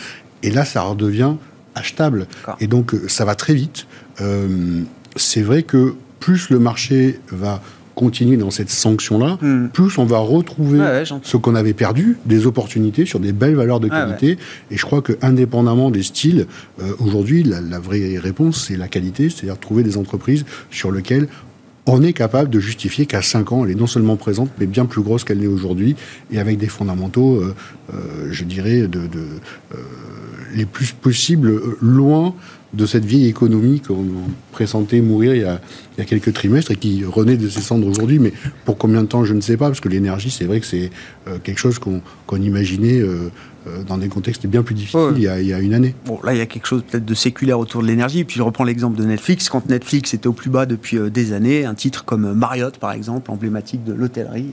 [0.42, 1.34] Et là, ça redevient
[1.74, 2.26] achetable.
[2.60, 3.86] Et donc, euh, ça va très vite.
[4.22, 4.82] Euh,
[5.16, 7.60] c'est vrai que plus le marché va
[7.98, 9.70] continuer dans cette sanction-là, hmm.
[9.72, 10.78] plus on va retrouver
[11.22, 14.38] ce qu'on avait perdu, des opportunités sur des belles valeurs de qualité.
[14.70, 16.46] Et je crois que indépendamment des styles,
[16.80, 21.26] euh, aujourd'hui, la, vraie réponse, c'est la qualité, c'est-à-dire trouver des entreprises sur lesquelles
[21.86, 24.86] on est capable de justifier qu'à 5 ans, elle est non seulement présente, mais bien
[24.86, 25.96] plus grosse qu'elle n'est aujourd'hui,
[26.30, 27.54] et avec des fondamentaux, euh,
[27.92, 29.00] euh, je dirais, de,
[30.54, 32.34] les plus possibles loin
[32.74, 34.04] de cette vieille économie qu'on
[34.52, 35.60] pressentait mourir il y, a,
[35.96, 38.18] il y, a, quelques trimestres et qui renaît de ses cendres aujourd'hui.
[38.18, 38.32] Mais
[38.64, 40.90] pour combien de temps, je ne sais pas, parce que l'énergie, c'est vrai que c'est
[41.26, 43.30] euh, quelque chose qu'on imaginait euh,
[43.66, 45.94] euh, dans des contextes bien plus difficiles il, y a, il, y a, une année.
[46.04, 48.24] Bon, là, il y a quelque chose peut-être de séculaire autour de l'énergie.
[48.24, 49.48] Puis je reprends l'exemple de Netflix.
[49.48, 53.30] Quand Netflix était au plus bas depuis des années, un titre comme Marriott, par exemple,
[53.30, 54.52] emblématique de l'hôtellerie,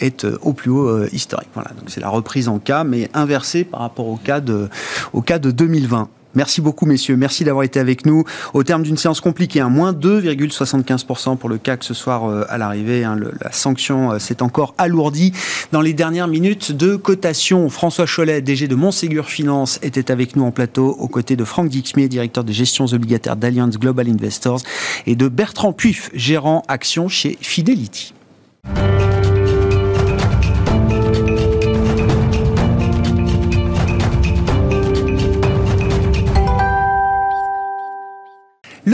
[0.00, 1.50] est au plus haut historique.
[1.54, 4.68] Voilà, donc c'est la reprise en cas, mais inversée par rapport au cas de,
[5.12, 6.08] au cas de 2020.
[6.34, 7.16] Merci beaucoup, messieurs.
[7.16, 8.24] Merci d'avoir été avec nous.
[8.52, 12.58] Au terme d'une séance compliquée, un moins 2,75% pour le CAC ce soir euh, à
[12.58, 13.04] l'arrivée.
[13.04, 15.32] Hein, la sanction euh, s'est encore alourdie
[15.72, 17.68] dans les dernières minutes de cotation.
[17.68, 21.68] François Cholet, DG de Montségur Finance, était avec nous en plateau aux côtés de Franck
[21.68, 24.60] Dixmier, directeur des gestions obligataires d'Allianz Global Investors,
[25.06, 28.14] et de Bertrand Puif, gérant action chez Fidelity.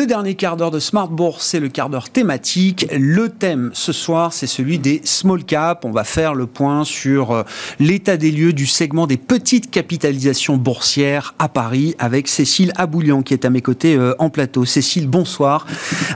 [0.01, 2.87] Le dernier quart d'heure de Smart Bourse, c'est le quart d'heure thématique.
[2.91, 5.85] Le thème ce soir, c'est celui des small caps.
[5.85, 7.43] On va faire le point sur euh,
[7.79, 13.35] l'état des lieux du segment des petites capitalisations boursières à Paris avec Cécile Aboulian qui
[13.35, 14.65] est à mes côtés euh, en plateau.
[14.65, 15.67] Cécile, bonsoir.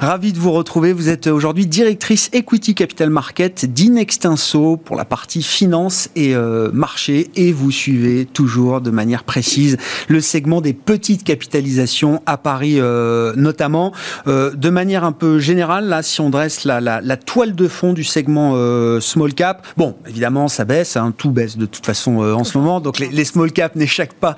[0.00, 0.94] Ravi de vous retrouver.
[0.94, 7.30] Vous êtes aujourd'hui directrice Equity Capital Market d'Inextinso pour la partie finance et euh, marché
[7.36, 9.76] et vous suivez toujours de manière précise
[10.08, 12.80] le segment des petites capitalisations à Paris
[13.36, 13.73] notamment
[14.26, 18.04] euh, de manière un peu générale, là, si on dresse la, toile de fond du
[18.04, 22.34] segment euh, small cap, bon, évidemment, ça baisse, hein, tout baisse de toute façon euh,
[22.34, 24.36] en ce moment, donc les, small cap n'échappent pas,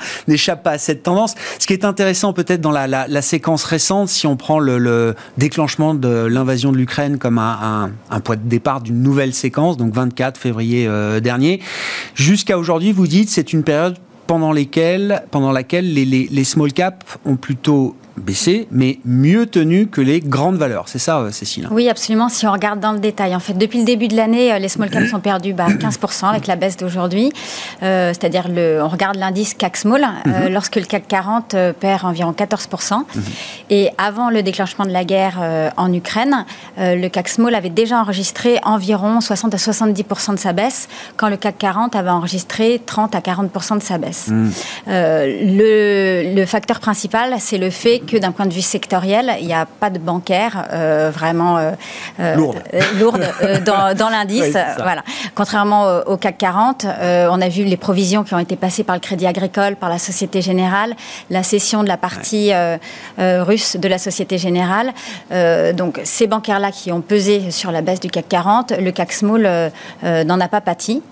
[0.64, 1.34] à cette tendance.
[1.58, 6.26] Ce qui est intéressant peut-être dans la, séquence récente, si on prend le, déclenchement de
[6.26, 7.90] l'invasion de l'Ukraine comme un,
[8.24, 10.88] point de départ d'une nouvelle séquence, donc 24 février
[11.22, 11.60] dernier,
[12.14, 14.52] jusqu'à aujourd'hui, vous dites c'est une période pendant,
[15.30, 20.56] pendant laquelle les, les small caps ont plutôt baissé, mais mieux tenu que les grandes
[20.56, 20.88] valeurs.
[20.88, 22.28] C'est ça, euh, Cécile Oui, absolument.
[22.28, 24.68] Si on regarde dans le détail, en fait, depuis le début de l'année, euh, les
[24.68, 27.30] small caps sont perdus bah, 15% avec la baisse d'aujourd'hui.
[27.82, 30.48] Euh, c'est-à-dire, on regarde l'indice CAC Small, mhm.
[30.52, 32.98] lorsque le CAC 40 perd environ 14%.
[32.98, 33.22] Mhm.
[33.70, 36.44] Et avant le déclenchement de la guerre en Ukraine,
[36.78, 41.36] le CAC Small avait déjà enregistré environ 60 à 70% de sa baisse, quand le
[41.36, 44.28] CAC 40 avait enregistré 30 à 40% de sa baisse.
[44.28, 44.52] Mhm.
[44.86, 49.54] le, le facteur principal, c'est le fait que d'un point de vue sectoriel, il n'y
[49.54, 51.72] a pas de bancaire euh, vraiment euh,
[52.20, 52.34] euh,
[52.98, 53.26] lourde,
[53.64, 54.56] dans, l'indice.
[54.78, 55.02] voilà.
[55.34, 56.86] Contrairement au, CAC 40,
[57.30, 59.98] on a vu les provisions qui ont été passées par le Crédit Agricole, par la
[59.98, 60.94] Société Générale,
[61.30, 62.52] la cession de la partie
[63.18, 64.92] russe de la Société Générale.
[65.74, 69.72] donc ces bancaires-là qui ont pesé sur la baisse du CAC 40, le CAC Small
[70.02, 71.02] n'en a pas pâti.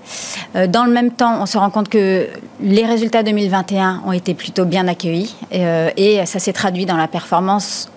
[0.68, 2.28] dans le même temps, on se rend compte que
[2.60, 7.88] les résultats 2021 ont été plutôt bien accueillis et ça s'est traduit dans la performance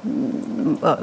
[0.83, 0.95] euh,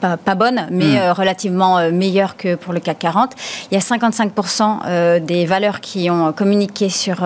[0.00, 0.96] pas, bonne, mais hmm.
[0.96, 3.32] euh, relativement euh, meilleure que pour le CAC 40.
[3.70, 7.24] Il y a 55% des valeurs qui ont communiqué sur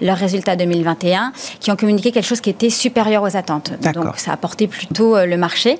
[0.00, 3.72] leurs résultats 2021, qui ont communiqué quelque chose qui était supérieur aux attentes.
[3.92, 5.78] Donc ça a porté plutôt le marché.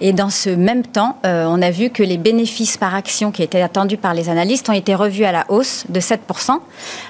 [0.00, 3.62] Et dans ce même temps, on a vu que les bénéfices par action qui étaient
[3.62, 6.58] attendus par les analystes ont été revus à la hausse de 7%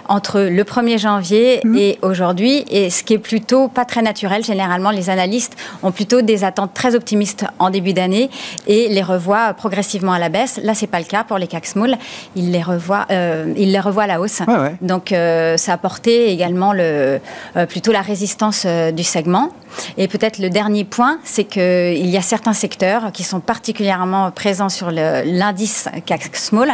[0.09, 1.77] entre le 1er janvier hmm.
[1.77, 2.65] et aujourd'hui.
[2.71, 6.75] Et ce qui est plutôt pas très naturel, généralement les analystes ont plutôt des attentes
[6.75, 8.31] très optimistes en début d'année
[8.67, 10.61] et les revoient progressivement à la baisse.
[10.63, 11.97] Là, c'est pas le cas pour les CAC Small.
[12.37, 14.43] Ils les revoient, euh, ils les revoient à la hausse.
[14.81, 17.21] Donc, euh, ça a porté également le,
[17.57, 19.51] euh, plutôt la résistance du segment.
[19.97, 24.69] Et peut-être le dernier point, c'est qu'il y a certains secteurs qui sont particulièrement présents
[24.69, 26.71] sur l'indice CAC Small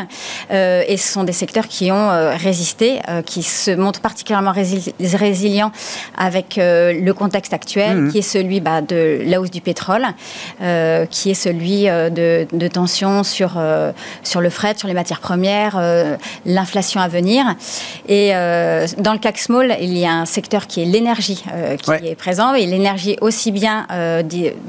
[0.50, 5.70] et ce sont des secteurs qui ont résisté, qui se montrent particulièrement résilients
[6.16, 8.10] avec le contexte actuel, mmh.
[8.10, 10.06] qui est celui bah, de la hausse du pétrole,
[10.60, 13.92] euh, qui est celui euh, de, de tension sur, euh,
[14.22, 15.80] sur le fret, sur les matières premières,
[16.46, 17.44] l'inflation à venir.
[18.08, 21.42] Et dans le CAC Small, il y a un secteur qui est l'énergie
[21.82, 23.86] qui est présent, et l'énergie aussi bien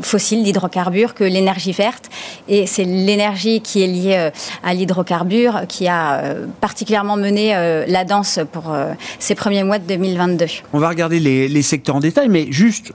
[0.01, 2.09] fossile, d'hydrocarbures, que l'énergie verte.
[2.47, 4.29] Et c'est l'énergie qui est liée
[4.63, 6.21] à l'hydrocarbure qui a
[6.61, 7.53] particulièrement mené
[7.87, 8.75] la danse pour
[9.19, 10.45] ces premiers mois de 2022.
[10.73, 12.93] On va regarder les, les secteurs en détail, mais juste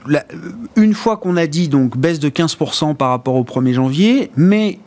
[0.75, 4.79] une fois qu'on a dit donc baisse de 15% par rapport au 1er janvier, mais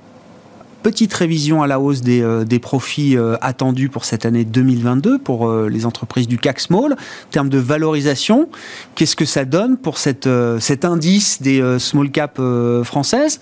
[0.82, 5.48] petite révision à la hausse des, euh, profits euh, attendus pour cette année 2022 pour
[5.48, 6.92] euh, les entreprises du CAC Small.
[6.92, 8.48] En termes de valorisation,
[8.94, 12.40] qu'est-ce que ça donne pour cet indice des small cap
[12.84, 13.40] françaises?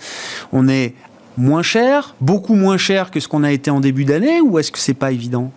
[0.51, 0.93] On est
[1.37, 4.71] moins cher, beaucoup moins cher que ce qu'on a été en début d'année, ou est-ce
[4.71, 5.51] que c'est pas évident?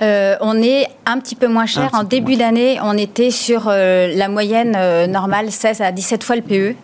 [0.00, 1.90] Euh, on est un petit peu moins cher.
[1.92, 6.36] En début d'année, on était sur euh, la moyenne euh, normale 16 à 17 fois
[6.36, 6.74] le PE,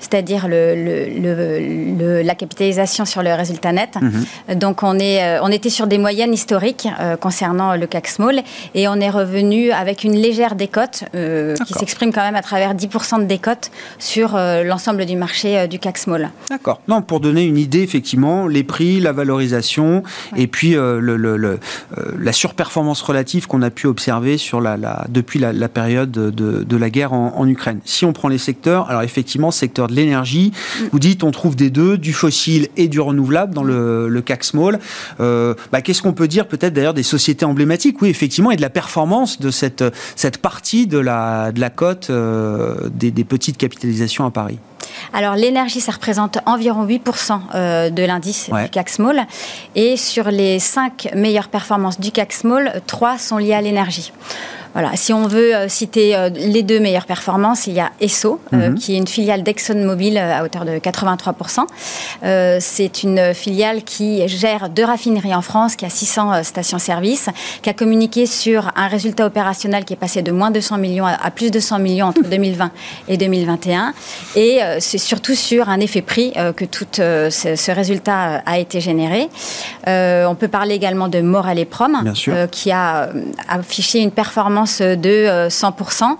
[0.00, 3.96] c'est-à-dire le, la capitalisation sur le résultat net.
[4.00, 4.58] Mhm.
[4.58, 6.88] Donc on, est, on était sur des moyennes historiques
[7.20, 8.42] concernant le CAC Small
[8.74, 13.20] et on est revenu avec une légère décote qui s'exprime quand même à travers 10%
[13.20, 16.30] de décote sur l'ensemble du marché du CAC Small.
[16.50, 16.80] D'accord.
[16.88, 20.02] Non, pour donner une idée, effectivement, les prix, la valorisation
[20.36, 21.58] et puis le
[22.24, 27.12] la surperformance relative qu'on a pu observer sur la, depuis la, période de, la guerre
[27.12, 27.80] en, Ukraine.
[27.84, 30.84] Si on prend les secteurs, alors effectivement, secteur de l'énergie, mm.
[30.90, 34.44] vous dites on trouve des deux, du fossile et du renouvelable dans le, le CAC
[34.44, 34.78] Small.
[35.20, 38.00] Euh, bah, qu'est-ce qu'on peut dire peut-être d'ailleurs des sociétés emblématiques?
[38.00, 39.84] Oui, effectivement, et de la performance de cette,
[40.16, 44.58] cette partie de la, de la cote euh, des, des petites capitalisations à Paris
[45.12, 49.26] alors l'énergie, ça représente environ 8% euh, de l'indice du CAC Small.
[49.74, 54.12] Et sur les 5 meilleures performances du CAC Small, 3 sont liées à l'énergie.
[54.74, 54.96] Voilà.
[54.96, 58.70] Si on veut euh, citer euh, les deux meilleures performances, il y a ESSO, euh,
[58.70, 58.74] mhm.
[58.74, 61.60] qui est une filiale d'ExxonMobil à hauteur de 83%.
[62.60, 67.28] c'est une filiale qui gère deux raffineries en France, qui a 600 stations-service,
[67.62, 71.06] qui a communiqué sur un résultat opérationnel qui est passé de moins de 100 millions
[71.06, 72.70] à plus de 100 millions entre 2020
[73.08, 73.94] et 2021.
[74.34, 79.28] Et c'est surtout sur un effet prix que tout ce, résultat a été généré.
[79.86, 82.12] on peut parler également de Morel et Prom,
[82.50, 83.10] qui a
[83.48, 86.02] affiché une performance de 100%.
[86.02, 86.14] Euh,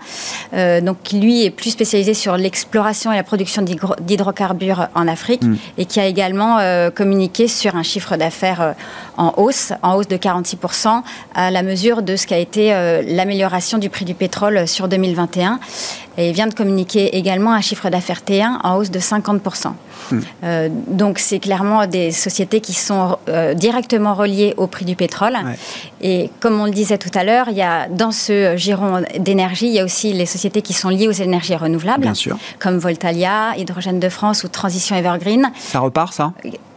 [0.54, 5.56] euh, donc, lui est plus spécialisé sur l'exploration et la production d'hydrocarbures en Afrique mm.
[5.78, 8.74] et qui a également euh, communiqué sur un chiffre d'affaires
[9.16, 11.02] en hausse, en hausse de 46%
[11.34, 12.70] à la mesure de ce qu'a été
[13.06, 15.58] l'amélioration du prix du pétrole sur 2021.
[16.16, 19.72] Et il vient de communiquer également un chiffre d'affaires T1 en hausse de 50%.
[20.10, 20.20] Hmm.
[20.44, 25.36] Euh, donc c'est clairement des sociétés qui sont euh, directement reliées au prix du pétrole.
[26.00, 29.66] Et comme on le disait tout à l'heure, il y a dans ce giron d'énergie,
[29.66, 32.12] il y a aussi les sociétés qui sont liées aux énergies renouvelables,
[32.58, 35.50] comme Voltalia, Hydrogène de France ou Transition Evergreen.
[35.58, 36.32] Ça repart ça?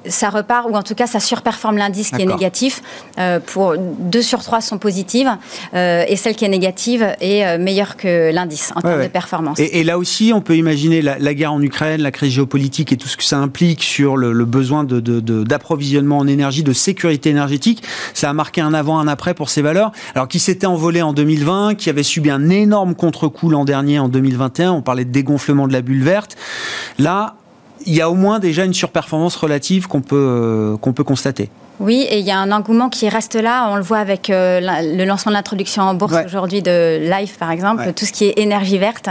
[0.10, 2.82] Ça repart, ou en tout cas ça surperforme l'indice qui est négatif.
[3.20, 5.30] Euh, pour deux sur trois sont positives,
[5.74, 9.60] euh, et celle qui est négative est euh, meilleure que l'indice en termes de performance.
[9.60, 13.08] Et, là aussi, on peut imaginer la, guerre en Ukraine, la crise géopolitique et tout
[13.08, 17.84] ce que ça implique sur le, besoin d'approvisionnement de, en énergie, de sécurité énergétique.
[18.14, 19.92] Ça a marqué un avant, un après pour ces valeurs.
[20.16, 24.10] Alors qui s'étaient envolées en 2020, qui avaient subi un énorme contre-coup l'an dernier en
[24.10, 24.72] 2021.
[24.72, 26.36] On parlait de dégonflement de la bulle verte.
[27.00, 27.38] Là,
[27.86, 31.50] il y a au moins déjà une surperformance relative qu'on peut, euh, qu'on peut constater.
[31.80, 33.68] Oui, et il y a un engouement qui reste là.
[33.70, 37.52] On le voit avec euh, le lancement de l'introduction en bourse aujourd'hui de Life, par
[37.52, 37.94] exemple.
[37.94, 39.10] Tout ce qui est énergie verte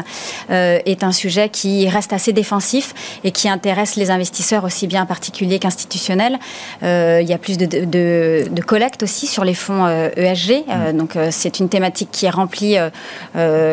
[0.50, 5.06] euh, est un sujet qui reste assez défensif et qui intéresse les investisseurs aussi bien
[5.06, 6.38] particuliers qu'institutionnels.
[6.82, 9.86] Euh, il y a plus de, de, de, collecte aussi sur les fonds
[10.16, 10.64] ESG.
[10.68, 10.96] E mm.
[10.96, 12.76] donc c'est une thématique qui est remplie,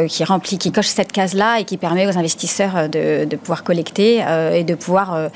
[0.07, 4.23] qui remplie, qui coche cette case-là et qui permet aux investisseurs de, de pouvoir collecter
[4.53, 5.29] et de pouvoir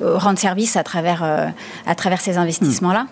[0.00, 1.52] rendre service à travers
[1.86, 3.06] à travers ces investissements-là.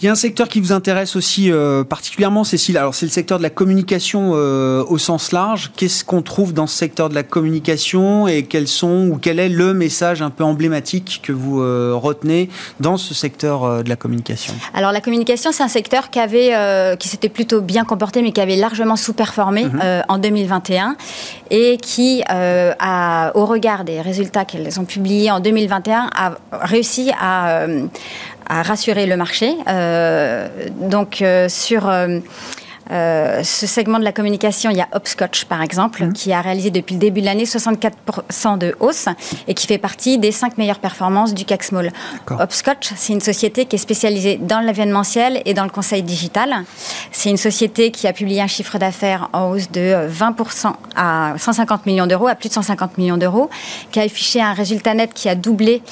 [0.00, 2.76] Il y a un secteur qui vous intéresse aussi euh, particulièrement, Cécile.
[2.76, 5.70] Alors, c'est le secteur de la communication euh, au sens large.
[5.76, 9.48] Qu'est-ce qu'on trouve dans ce secteur de la communication et quels sont ou quel est
[9.48, 14.52] le message un peu emblématique que vous euh, retenez dans ce secteur de la communication?
[14.74, 18.40] Alors, la communication, c'est un secteur qui avait, qui s'était plutôt bien comporté, mais qui
[18.40, 20.02] avait largement sous-performé mhm.
[20.08, 20.96] en 2021
[21.50, 27.66] et qui, a, au regard des résultats qu'elles ont publiés en 2021, a réussi à
[28.48, 29.54] à rassurer le marché.
[29.68, 30.48] Euh,
[30.80, 31.90] donc euh, sur
[32.90, 36.12] euh, ce segment de la communication, il y a Hopscotch, par exemple, mhm.
[36.12, 39.08] qui a réalisé depuis le début de l'année 64% de hausse
[39.48, 41.92] et qui fait partie des 5 meilleures performances du CAC Small.
[42.30, 46.64] Hopscotch, c'est une société qui est spécialisée dans l'événementiel et dans le conseil digital.
[47.10, 51.86] C'est une société qui a publié un chiffre d'affaires en hausse de 20% à 150
[51.86, 53.48] millions d'euros, à plus de 150 millions d'euros,
[53.90, 55.82] qui a affiché un résultat net qui a doublé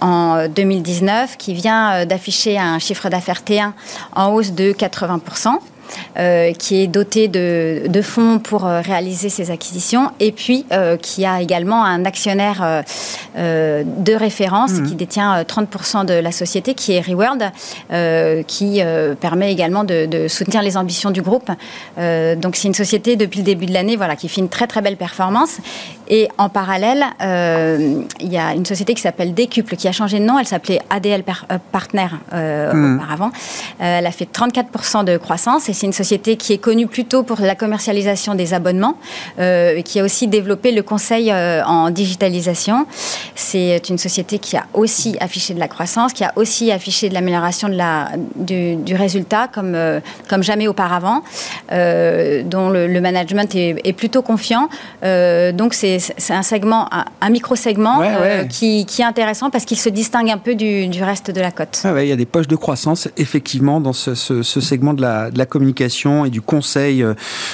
[0.00, 3.72] en 2019, qui vient euh, d'afficher un chiffre d'affaires T1
[4.14, 5.58] en hausse de 80%.
[6.18, 10.98] Euh, qui est doté de, de, fonds pour euh, réaliser ces acquisitions, et puis euh,
[10.98, 12.84] qui a également un actionnaire
[13.34, 14.86] de référence mmh.
[14.86, 17.50] qui détient 30% de la société, qui est Reworld,
[18.46, 18.82] qui
[19.20, 21.50] permet également de, de, soutenir les ambitions du groupe.
[21.96, 24.82] donc c'est une société depuis le début de l'année voilà, qui fait une très très
[24.82, 25.58] belle performance.
[26.08, 30.24] Et en parallèle, il y a une société qui s'appelle Décuple, qui a changé de
[30.24, 31.22] nom, elle s'appelait ADL
[31.72, 32.96] Partner mmh.
[32.96, 33.30] auparavant.
[33.78, 37.40] elle a fait 34% de croissance et c'est une société qui est connue plutôt pour
[37.40, 38.96] la commercialisation des abonnements
[39.38, 42.86] euh, qui a aussi développé le conseil euh, en digitalisation.
[43.34, 47.14] C'est une société qui a aussi affiché de la croissance, qui a aussi affiché de
[47.14, 51.22] l'amélioration de la, du, du résultat comme, euh, comme jamais auparavant,
[51.70, 54.68] dont le, management est, est, plutôt confiant.
[55.02, 55.98] donc c'est
[56.30, 56.88] un segment,
[57.20, 58.02] un, micro-segment
[58.48, 61.50] qui, qui, est intéressant parce qu'il se distingue un peu du, du reste de la
[61.50, 61.82] cote.
[61.84, 65.30] il y a des poches de croissance effectivement dans ce, ce, ce segment de la,
[65.30, 67.04] de la, communication et du conseil,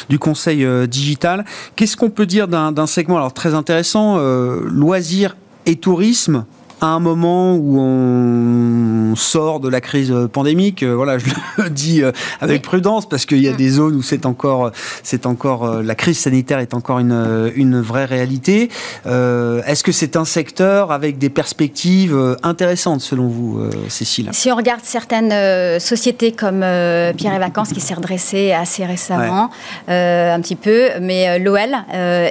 [0.09, 1.45] du conseil digital.
[1.77, 5.37] Qu'est-ce qu'on peut dire d'un segment alors très intéressant, euh, loisirs
[5.67, 6.45] et tourisme
[6.81, 11.19] à un moment où on sort de la crise pandémique, euh, voilà,
[11.59, 13.57] je le dis euh, avec prudence parce qu'il y a mm.
[13.57, 14.71] des zones où c'est encore,
[15.03, 18.71] c'est encore, euh, la crise sanitaire est encore une, une vraie réalité.
[19.05, 24.31] Est-ce que c'est un secteur avec des perspectives intéressantes selon vous, Cécile?
[24.33, 29.51] Si on regarde certaines sociétés comme Pierre et Vacances qui s'est redressé assez récemment,
[29.89, 31.77] un petit peu, mais l'OL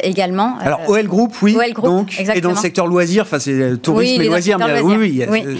[0.04, 0.58] également.
[0.60, 1.56] Alors OL Group, oui.
[1.56, 5.26] OL Group, donc, et dans le secteur loisirs, enfin c'est tourisme et loisirs, mais oui,
[5.30, 5.60] oui,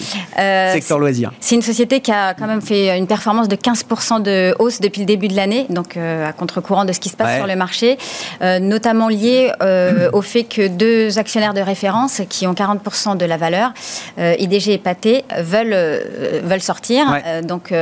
[0.74, 1.32] secteur loisirs.
[1.40, 5.02] C'est une société qui a quand même fait une performance de 15% de hausse depuis
[5.02, 7.56] le début de l'année, donc euh, à contre-courant de ce qui se passe sur le
[7.56, 7.98] marché,
[8.42, 13.26] euh, notamment lié euh, au fait que deux actionnaires de référence qui ont 40% de
[13.26, 13.74] la valeur,
[14.18, 16.02] IDG et Pathé, veulent,
[16.44, 17.06] veulent sortir.
[17.44, 17.74] donc,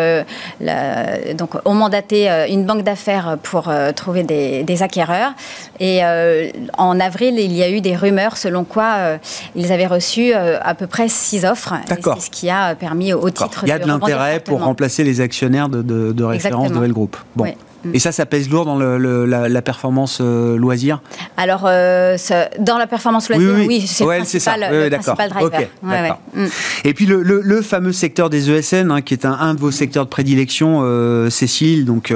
[0.61, 5.33] la, donc, ont mandaté une banque d'affaires pour trouver des, des, acquéreurs.
[5.79, 6.01] Et
[6.77, 9.17] en avril, il y a eu des rumeurs selon quoi
[9.55, 11.73] ils avaient reçu à peu près six offres.
[11.87, 15.21] C'est ce qui a permis au titre Il y a de, l'intérêt pour remplacer les
[15.21, 17.17] actionnaires de, de, référence de Group.
[17.35, 17.45] Bon.
[17.93, 21.01] Et ça, ça pèse lourd dans le, la, performance euh, loisir
[21.37, 22.17] Alors, euh,
[22.59, 24.59] dans la performance loisir, oui, c'est le principal,
[25.29, 26.17] driver.
[26.33, 26.45] Mm.
[26.83, 30.09] Et puis le, fameux secteur des ESN, hein, qui est un, de vos secteurs de
[30.09, 32.13] prédilection, euh, Cécile, donc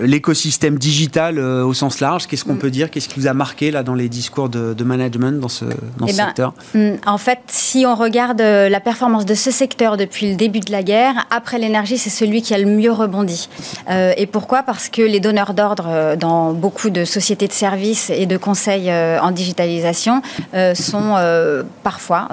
[0.00, 2.58] l'écosystème digital au sens large, qu'est-ce qu'on mm.
[2.58, 2.90] peut dire?
[2.90, 6.12] Qu'est-ce qui vous a marqué là dans les discours de, management dans ce, dans eh
[6.12, 6.54] ce ben, secteur?
[6.74, 10.72] mm, En fait, si on regarde la performance de ce secteur depuis le début de
[10.72, 13.48] la guerre, après l'énergie, c'est celui qui a le mieux rebondi.
[13.88, 18.26] et pourquoi parce que les donneurs d'ordre euh, dans beaucoup de sociétés de services et
[18.26, 20.22] de conseils euh, en digitalisation
[20.54, 21.14] euh, sont
[21.82, 22.28] parfois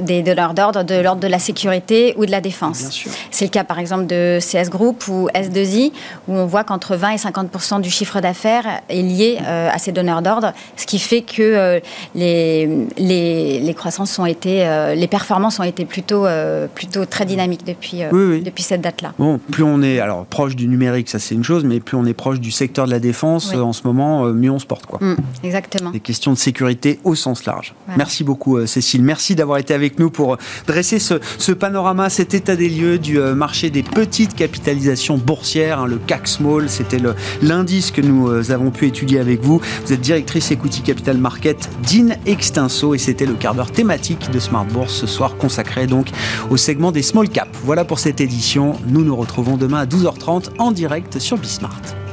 [0.00, 3.06] des donneurs d'ordre de l'ordre de la sécurité ou de la défense.
[3.30, 5.92] C'est le cas par exemple de CS Group ou S2I
[6.28, 10.22] où on voit qu'entre 20 et 50% du chiffre d'affaires est lié à ces donneurs
[10.22, 11.80] d'ordre, ce qui fait que
[12.14, 16.26] les, les, les, croissances ont été, les performances ont été plutôt,
[16.74, 19.12] plutôt très dynamiques depuis, depuis cette date-là.
[19.18, 22.04] Bon, plus on est alors proche du numérique, ça c'est une chose mais plus on
[22.04, 24.86] est proche du secteur de la défense en ce moment, euh, mieux on se porte.
[24.86, 24.98] Quoi.
[25.00, 25.90] Mm, exactement.
[25.90, 27.74] Des questions de sécurité au sens large.
[27.96, 29.02] Merci beaucoup, euh, Cécile.
[29.02, 33.18] Merci d'avoir été avec nous pour euh, dresser ce, panorama, cet état des lieux du
[33.18, 36.68] marché des petites capitalisations boursières, hein, le CAC Small.
[36.68, 37.00] C'était
[37.42, 39.60] l'indice que nous avons pu étudier avec vous.
[39.84, 44.38] Vous êtes directrice Equity Capital Market d'IN Extinso et c'était le quart d'heure thématique de
[44.38, 46.08] Smart Bourse ce soir consacré donc
[46.50, 47.50] au segment des small caps.
[47.64, 48.76] Voilà pour cette édition.
[48.86, 52.07] Nous nous retrouvons demain à 12h30 en direct sur Smart.